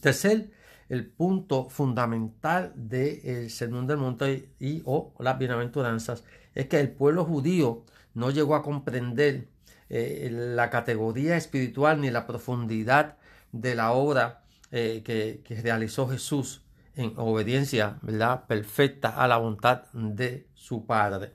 [0.02, 0.52] Tercer,
[0.90, 7.26] el punto fundamental del Sermón del Monte y o las bienaventuranzas es que el pueblo
[7.26, 9.48] judío no llegó a comprender
[9.90, 13.18] eh, la categoría espiritual ni la profundidad
[13.52, 16.64] de la obra eh, que, realizó Jesús
[16.96, 18.46] en obediencia ¿verdad?
[18.46, 21.34] perfecta a la voluntad de su Padre.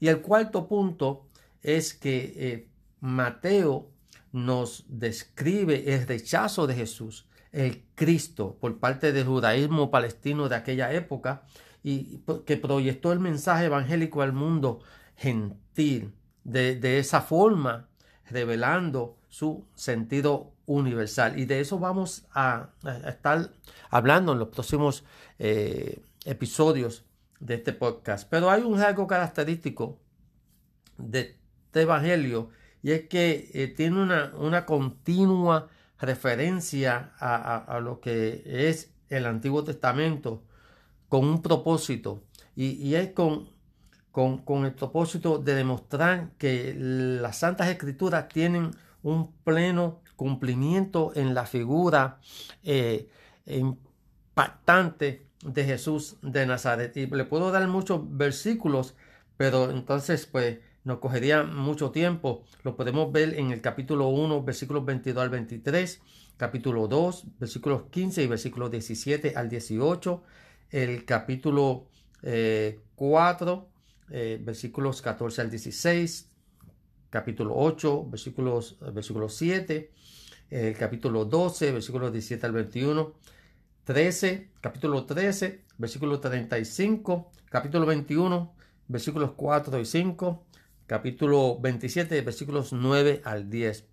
[0.00, 1.28] Y el cuarto punto
[1.62, 2.68] es que eh,
[3.00, 3.90] Mateo
[4.32, 10.92] nos describe el rechazo de Jesús, el Cristo, por parte del judaísmo palestino de aquella
[10.92, 11.44] época
[11.82, 14.80] y que proyectó el mensaje evangélico al mundo
[15.16, 16.14] gentil
[16.44, 17.88] de, esa forma,
[18.30, 21.38] revelando su sentido universal.
[21.38, 22.70] Y de eso vamos a,
[23.06, 23.50] estar
[23.90, 25.04] hablando en los próximos
[25.38, 27.04] eh, episodios
[27.38, 28.28] de este podcast.
[28.30, 29.98] Pero hay un algo característico
[30.96, 31.36] de
[31.66, 32.50] este evangelio
[32.82, 35.68] y es que eh, tiene una, una, continua
[35.98, 40.42] referencia a, lo que es el Antiguo Testamento
[41.08, 42.24] con un propósito
[42.56, 43.48] y, es con,
[44.10, 48.72] con, el propósito de demostrar que las Santas Escrituras tienen
[49.02, 52.18] un pleno cumplimiento en la figura
[52.64, 53.08] eh,
[53.46, 56.96] impactante de Jesús de Nazaret.
[56.96, 58.94] Y le puedo dar muchos versículos,
[59.36, 62.44] pero entonces pues nos cogería mucho tiempo.
[62.62, 66.00] Lo podemos ver en el capítulo 1, versículos 22 al 23,
[66.36, 70.22] capítulo 2, versículos 15 y versículos 17 al 18,
[70.70, 71.88] el capítulo
[72.20, 72.80] 4, eh,
[74.10, 76.30] eh, versículos 14 al 16,
[77.10, 79.92] capítulo 8, versículos, versículos 7,
[80.50, 83.14] el capítulo 12, versículos 17 al 21,
[83.84, 88.54] 13, capítulo 13, versículo 35, capítulo 21,
[88.88, 90.44] versículos 4 y 5,
[90.92, 93.86] capítulo 27, versículos 9 al 10.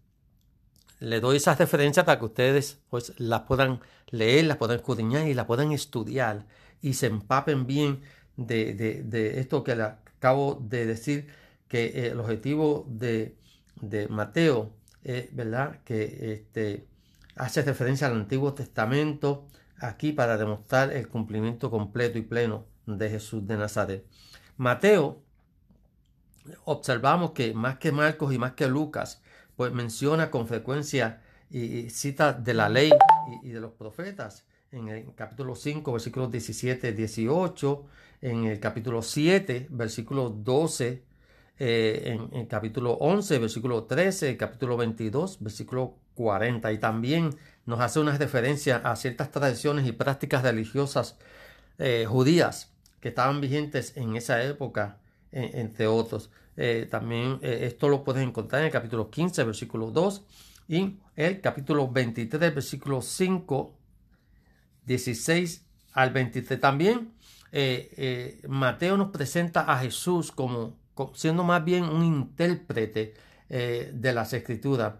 [0.99, 5.33] Le doy esas referencias para que ustedes pues, las puedan leer, las puedan escudriñar y
[5.33, 6.45] las puedan estudiar
[6.81, 8.01] y se empapen bien
[8.35, 11.27] de, esto que acabo de decir,
[11.69, 13.37] que eh, el objetivo de,
[14.09, 16.85] Mateo es, ¿verdad?, que este,
[17.37, 19.47] hace referencia al Antiguo Testamento
[19.77, 24.05] aquí para demostrar el cumplimiento completo y pleno de Jesús de Nazaret.
[24.57, 25.28] Mateo
[26.65, 29.21] observamos que más que Marcos y más que Lucas,
[29.55, 32.91] pues menciona con frecuencia y, cita de la ley
[33.43, 34.45] y, de los profetas.
[34.71, 37.85] En el capítulo 5, versículos 17, 18,
[38.21, 41.03] en el capítulo 7, versículo 12,
[41.57, 47.31] eh, en el capítulo 11, versículo 13, el capítulo 22, versículo 40, y también
[47.65, 51.17] nos hace una referencia a ciertas tradiciones y prácticas religiosas
[51.79, 54.97] eh, judías que estaban vigentes en esa época
[55.31, 56.31] entre otros.
[56.61, 60.25] Eh, también eh, esto lo puedes encontrar en el capítulo 15, versículo 2
[60.67, 63.77] y el capítulo 23, versículo 5,
[64.85, 66.59] 16 al 23.
[66.59, 67.13] También
[67.53, 70.77] eh, Mateo nos presenta a Jesús como,
[71.13, 73.13] siendo más bien un intérprete
[73.47, 74.95] de las escrituras.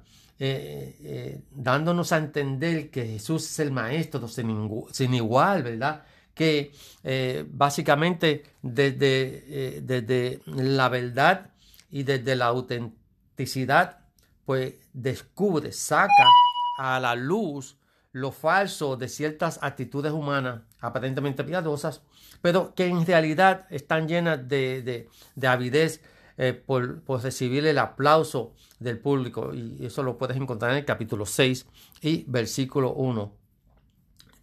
[1.51, 6.03] dándonos a entender que Jesús es el maestro sin, sin igual, ¿verdad?
[6.39, 6.71] Que
[7.03, 11.49] eh, básicamente desde, eh, desde la verdad
[11.91, 14.05] y desde la autenticidad,
[14.45, 16.29] pues descubre, saca
[16.77, 17.75] a la luz
[18.13, 22.03] lo falso de ciertas actitudes humanas aparentemente piadosas,
[22.41, 25.09] pero que en realidad están llenas de,
[25.45, 26.01] avidez
[26.37, 29.53] eh, por, por, recibir el aplauso del público.
[29.53, 31.65] Y eso lo puedes encontrar en el capítulo 6
[32.01, 33.39] y versículo 1.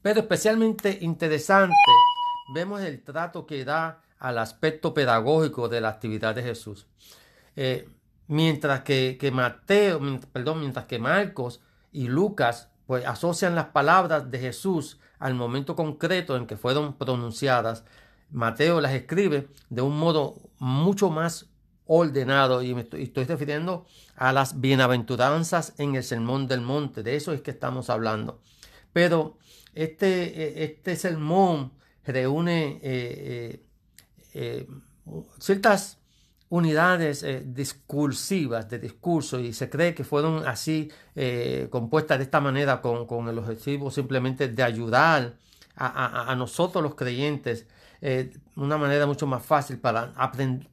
[0.03, 1.75] Pero especialmente interesante,
[2.55, 6.87] vemos el trato que da al aspecto pedagógico de la actividad de Jesús.
[7.55, 7.89] Eh,
[8.29, 10.01] mientras que, Mateo,
[10.33, 11.61] perdón, mientras que Marcos
[11.93, 17.85] y Lucas pues asocian las palabras de Jesús al momento concreto en que fueron pronunciadas,
[18.31, 21.47] Mateo las escribe de un modo mucho más
[21.87, 23.87] ordenado y me estoy, estoy refiriendo
[24.17, 28.41] a las bienaventuranzas en el Sermón del Monte, de eso es que estamos hablando.
[28.93, 29.39] Pero
[29.77, 31.73] este, e, este sermón
[32.05, 33.67] reúne eh, eh,
[34.35, 34.67] eh,
[35.39, 35.99] ciertas
[36.49, 40.89] unidades discursivas de discurso y se cree que fueron así
[41.71, 45.35] compuestas de esta manera con, el objetivo simplemente de ayudar
[45.75, 47.67] a, nosotros los creyentes
[48.55, 50.13] una manera mucho más fácil para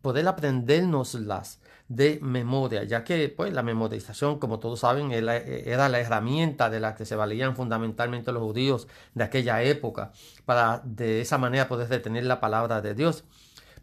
[0.04, 1.60] poder aprendernoslas
[1.96, 6.96] de memoria, ya que pues, la memorización, como todos saben, era la herramienta de la
[6.96, 10.12] que se valían fundamentalmente los judíos de aquella época,
[10.46, 13.26] para de esa manera poder detener la palabra de Dios.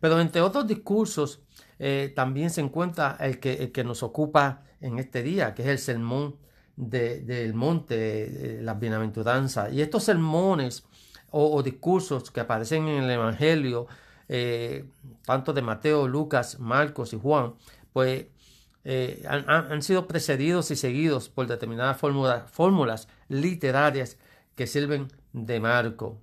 [0.01, 1.41] Pero entre otros discursos,
[1.79, 5.79] eh, también se encuentra el que, que, nos ocupa en este día, que es el
[5.79, 6.37] sermón
[6.77, 9.73] del monte, de las bienaventuranzas.
[9.73, 10.85] Y estos sermones
[11.31, 13.87] o, discursos que aparecen en el Evangelio,
[14.29, 14.85] eh,
[15.25, 17.55] tanto de Mateo, Lucas, Marcos y Juan,
[17.93, 18.27] pues
[18.85, 24.17] eh, han, sido precedidos y seguidos por determinadas fórmulas literarias
[24.55, 26.19] que sirven de marco.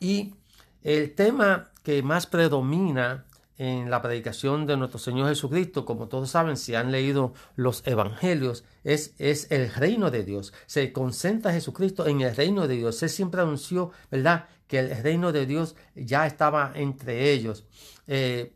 [0.00, 0.34] Y
[0.82, 3.24] el tema que más predomina
[3.58, 8.64] en la predicación de nuestro Señor Jesucristo, como todos saben, si han leído los evangelios,
[8.84, 10.54] es, es el reino de Dios.
[10.64, 13.02] Se concentra Jesucristo en el reino de Dios.
[13.02, 17.66] Él siempre anunció, ¿verdad?, que el reino de Dios ya estaba entre ellos.
[18.06, 18.54] Eh,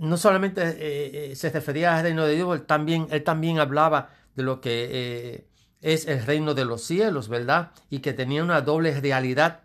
[0.00, 4.10] no solamente eh, eh, se refería al reino de Dios, él también, él también hablaba
[4.34, 5.46] de lo que
[5.80, 7.70] es el reino de los cielos, ¿verdad?
[7.88, 9.60] Y que tenía una doble realidad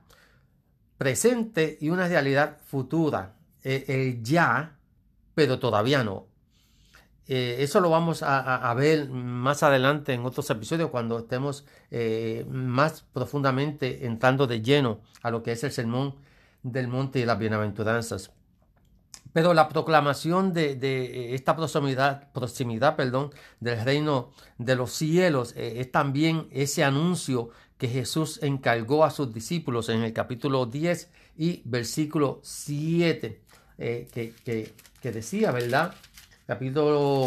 [0.97, 3.35] presente y una realidad futura.
[3.63, 4.77] Eh, el ya,
[5.33, 6.27] pero todavía no.
[7.27, 13.01] Eh, eso lo vamos a, ver más adelante en otros episodios cuando estemos eh, más
[13.13, 16.15] profundamente entrando de lleno a lo que es el sermón
[16.61, 18.31] del monte y las bienaventuranzas.
[19.35, 26.47] Pero la proclamación de, esta proximidad, proximidad perdón, del reino de los cielos es también
[26.51, 33.41] ese anuncio que Jesús encargó a sus discípulos en el capítulo 10 y versículo 7,
[33.77, 35.93] eh, que, decía, ¿verdad?
[36.47, 37.25] Capítulo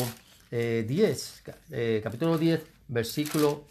[0.51, 3.67] 10, eh, eh, capítulo 10, versículo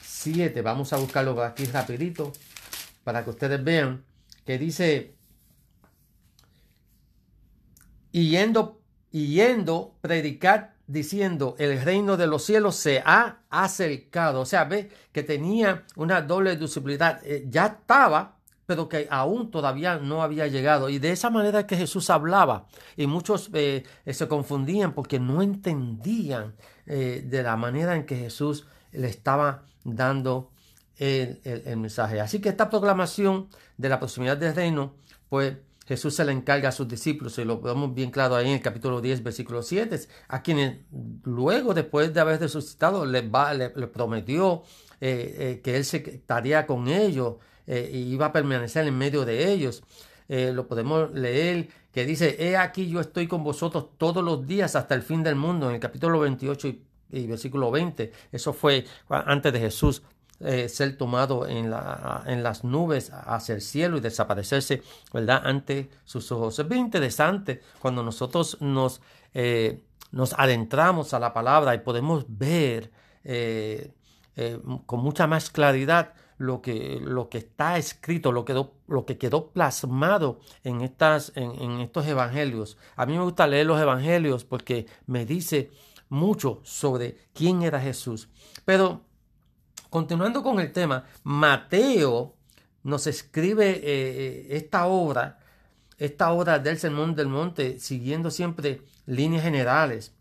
[0.00, 0.62] 7.
[0.62, 2.32] Vamos a buscarlo aquí rapidito
[3.04, 4.02] para que ustedes vean
[4.44, 5.14] que dice,
[8.12, 8.80] y yendo,
[9.10, 14.40] y yendo predicar diciendo el reino de los cielos se ha acercado.
[14.40, 17.20] O sea, ve que tenía una doble duplicidad.
[17.24, 18.36] Eh, ya estaba,
[18.66, 20.88] pero que aún todavía no había llegado.
[20.88, 22.66] Y de esa manera que Jesús hablaba.
[22.96, 28.66] Y muchos eh, eh, se confundían porque no entendían de la manera en que Jesús
[28.90, 30.50] le estaba dando
[30.96, 32.20] el, el mensaje.
[32.20, 33.48] Así que esta proclamación
[33.78, 34.96] de la proximidad del reino,
[35.28, 35.54] pues
[35.86, 38.62] Jesús se le encarga a sus discípulos, y lo vemos bien claro ahí en el
[38.62, 39.98] capítulo 10, versículo 7,
[40.28, 40.78] a quienes
[41.24, 43.52] luego, después de haber resucitado, les, va,
[43.92, 44.62] prometió
[45.00, 47.36] eh, eh, que Él se estaría con ellos
[47.66, 49.82] eh, y iba a permanecer en medio de ellos.
[50.28, 54.94] lo podemos leer que dice, he aquí yo estoy con vosotros todos los días hasta
[54.94, 58.12] el fin del mundo, en el capítulo 28 y, y versículo 20.
[58.30, 60.02] Eso fue antes de Jesús
[60.44, 64.82] eh, ser tomado en, la, en, las nubes hacia el cielo y desaparecerse,
[65.12, 66.58] ¿verdad?, ante sus ojos.
[66.58, 69.00] Es bien interesante cuando nosotros nos,
[69.34, 69.84] eh,
[70.36, 72.90] adentramos a la palabra y podemos ver
[73.24, 73.92] eh,
[74.86, 77.00] con mucha más claridad lo que,
[77.32, 81.32] está escrito, lo, que quedó plasmado en estos
[82.06, 82.78] evangelios.
[82.96, 85.70] A mí me gusta leer los evangelios porque me dice
[86.08, 88.28] mucho sobre quién era Jesús.
[88.64, 89.02] Pero
[89.92, 92.34] Continuando con el tema, Mateo
[92.82, 95.38] nos escribe eh, eh, esta obra,
[95.98, 100.14] esta obra del Sermón del Monte, siguiendo siempre líneas generales.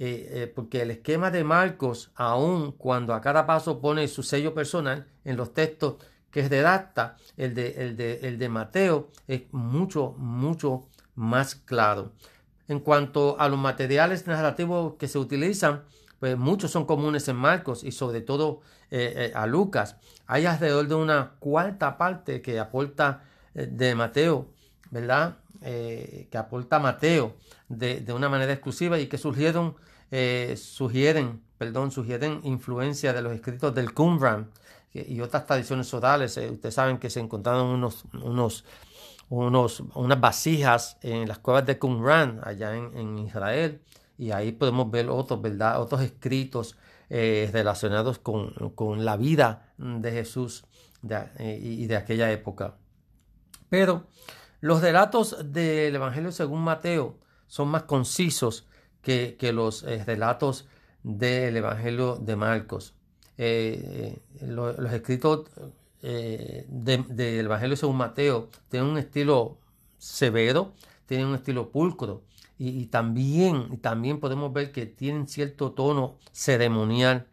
[0.00, 5.06] Eh, porque el esquema de Marcos, aun cuando a cada paso pone su sello personal
[5.24, 10.88] en los textos que redacta, el de, el de, el de Mateo es mucho, mucho
[11.14, 12.10] más claro.
[12.66, 15.84] En cuanto a los materiales narrativos que se utilizan,
[16.22, 18.60] pues muchos son comunes en Marcos y sobre todo
[18.92, 19.96] eh, eh, a Lucas.
[20.28, 23.24] Hay alrededor de una cuarta parte que aporta
[23.56, 24.46] eh, de Mateo,
[24.92, 25.38] ¿verdad?
[25.60, 27.34] que aporta Mateo
[27.68, 29.74] de, una manera exclusiva y que surgieron,
[30.56, 34.48] sugieren, perdón, sugieren influencia de los escritos del Qumran
[34.92, 36.36] y otras tradiciones orales.
[36.36, 38.64] ustedes saben que se encontraron unos, unos,
[39.28, 43.80] unos, unas vasijas en las cuevas de Qumran allá en, en Israel
[44.22, 45.80] y ahí podemos ver otros, ¿verdad?
[45.80, 46.76] Otros escritos
[47.10, 48.54] eh, relacionados con,
[49.04, 50.64] la vida de Jesús
[51.10, 52.76] eh, y de aquella época.
[53.68, 54.06] Pero
[54.60, 57.18] los relatos del Evangelio según Mateo
[57.48, 58.68] son más concisos
[59.02, 60.68] que, los eh, relatos
[61.02, 62.94] del Evangelio de Marcos.
[63.36, 65.50] los escritos
[66.00, 69.58] del Evangelio según Mateo tienen un estilo
[69.98, 70.74] severo,
[71.06, 72.22] tienen un estilo pulcro
[72.58, 77.26] y, también, también podemos ver que tienen cierto tono ceremonial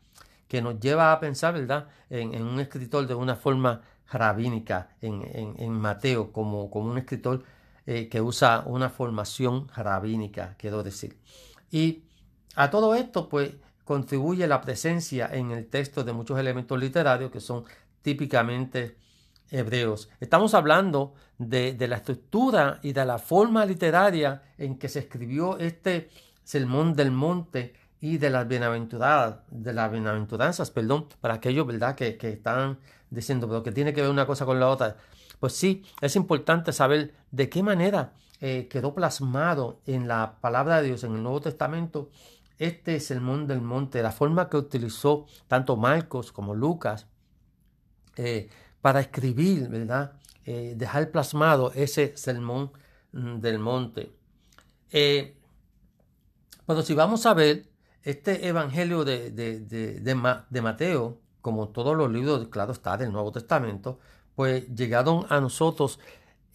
[0.47, 3.81] que nos lleva a pensar, ¿verdad?, en, un escritor de una forma
[4.11, 7.43] rabínica, en, Mateo, como, como, un escritor
[7.85, 11.19] eh, que usa una formación rabínica, quiero decir.
[11.69, 12.05] Y
[12.55, 13.51] a todo esto, pues,
[13.83, 17.65] contribuye la presencia en el texto de muchos elementos literarios que son
[18.01, 18.97] típicamente
[19.51, 20.09] hebreos.
[20.19, 26.10] Estamos hablando de, la estructura y de la forma literaria en que se escribió este
[26.44, 32.18] sermón del monte y de las bienaventuradas, de las bienaventuranzas, perdón, para aquellos, ¿verdad?, que,
[32.22, 32.78] están
[33.10, 34.98] diciendo, pero que tiene que ver una cosa con la otra.
[35.40, 40.88] Pues sí, es importante saber de qué manera eh, quedó plasmado en la palabra de
[40.88, 42.10] Dios en el Nuevo Testamento
[42.57, 47.07] este sermón del monte, la forma que utilizó tanto Marcos como Lucas,
[48.18, 48.49] eh,
[48.82, 50.14] para escribir, ¿verdad?
[50.45, 52.72] Eh, dejar plasmado ese sermón
[53.11, 54.11] mm, del monte.
[54.91, 55.36] Eh,
[56.66, 57.70] pero si vamos a ver
[58.03, 63.99] este evangelio de, de, Mateo, como todos los libros, claro está, del Nuevo Testamento,
[64.36, 65.99] pues llegaron a nosotros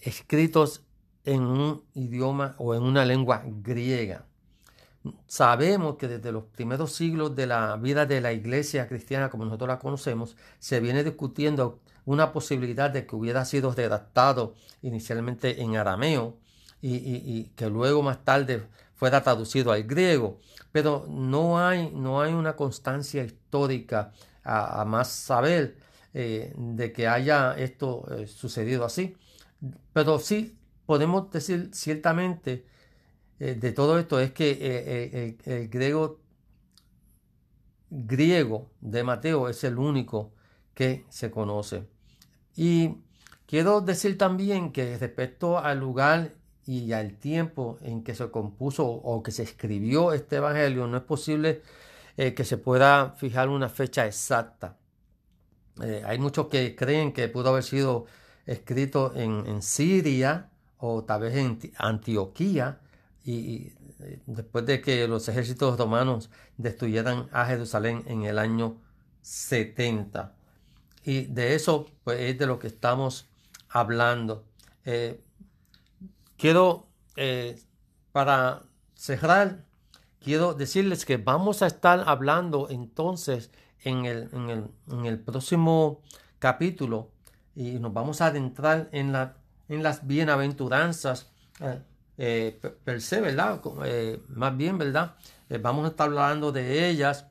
[0.00, 0.82] escritos
[1.24, 4.26] en un idioma o en una lengua griega.
[5.26, 9.68] Sabemos que desde los primeros siglos de la vida de la iglesia cristiana, como nosotros
[9.68, 16.38] la conocemos, se viene discutiendo una posibilidad de que hubiera sido redactado inicialmente en arameo
[16.80, 20.40] y, que luego más tarde fuera traducido al griego,
[20.70, 24.12] pero no hay, no hay una constancia histórica
[24.42, 25.78] a, más saber
[26.12, 29.16] eh, de que haya esto eh, sucedido así.
[29.94, 32.66] Pero sí podemos decir ciertamente
[33.40, 36.20] eh, de todo esto es que el griego
[37.94, 40.32] griego de Mateo es el único
[40.74, 41.84] que se conoce.
[42.56, 42.96] Y
[43.46, 46.32] quiero decir también que respecto al lugar
[46.66, 51.02] y al tiempo en que se compuso o que se escribió este Evangelio, no es
[51.02, 51.62] posible
[52.16, 54.76] eh, que se pueda fijar una fecha exacta.
[55.82, 58.06] Eh, hay muchos que creen que pudo haber sido
[58.46, 62.78] escrito en, Siria o tal vez en Antioquía
[63.24, 68.80] y, eh, después de que los ejércitos romanos destruyeran a Jerusalén en el año
[69.22, 70.34] 70.
[71.04, 73.26] Y de eso pues, es de lo que estamos
[73.68, 74.44] hablando.
[74.84, 75.20] Eh,
[76.36, 76.86] quiero,
[77.16, 77.60] eh,
[78.12, 78.62] para
[78.94, 79.64] cerrar,
[80.20, 83.50] quiero decirles que vamos a estar hablando entonces
[83.82, 86.00] en el, en el, próximo
[86.38, 87.10] capítulo
[87.54, 89.36] y nos vamos a adentrar en, la,
[89.68, 91.30] en las bienaventuranzas
[92.16, 93.60] eh, per se, ¿verdad?
[94.28, 95.16] más bien, ¿verdad?
[95.60, 97.26] vamos a estar hablando de ellas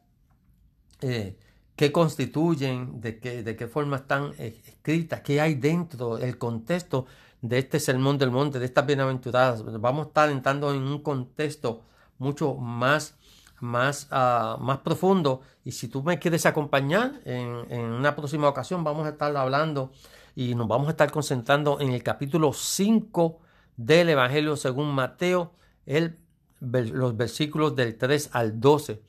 [1.84, 7.07] qué constituyen, de qué, de qué forma están escritas, qué hay dentro, el contexto
[7.41, 9.65] de este sermón del monte, de estas bienaventuradas.
[9.81, 11.81] Vamos a estar entrando en un contexto
[12.19, 13.18] mucho más,
[13.60, 15.41] más, ah, más profundo.
[15.65, 19.91] Y si tú me quieres acompañar en, en, una próxima ocasión, vamos a estar hablando
[20.38, 23.41] y nos vamos a estar concentrando en el capítulo 5
[23.76, 25.51] del Evangelio según Mateo,
[25.85, 26.18] el,
[26.61, 29.01] los versículos del 3 al 12.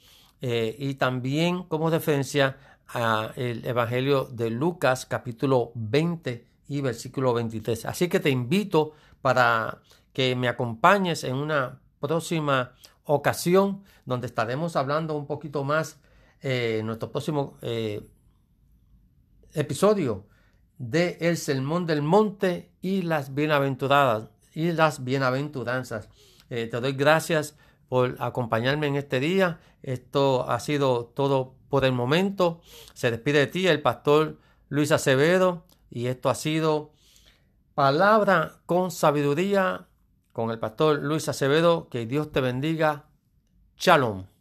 [0.46, 2.58] Eh, y también como referencia
[2.88, 3.32] al
[3.64, 7.86] Evangelio de Lucas capítulo 20 y versículo 23.
[7.86, 8.92] Así que te invito
[9.22, 9.80] para
[10.12, 15.98] que me acompañes en una próxima ocasión donde estaremos hablando un poquito más
[16.42, 18.06] eh, en nuestro próximo eh,
[19.54, 20.26] episodio
[20.76, 26.10] de el sermón del monte y las bienaventuradas y las bienaventuranzas.
[26.50, 27.56] te doy gracias
[27.94, 29.60] por acompañarme en este día.
[29.84, 32.60] Esto ha sido todo por el momento.
[32.92, 36.90] Se despide de ti el pastor Luis Acevedo y esto ha sido
[37.76, 39.86] palabra con sabiduría
[40.32, 41.88] con el pastor Luis Acevedo.
[41.88, 43.04] Que Dios te bendiga.
[43.76, 44.33] Shalom.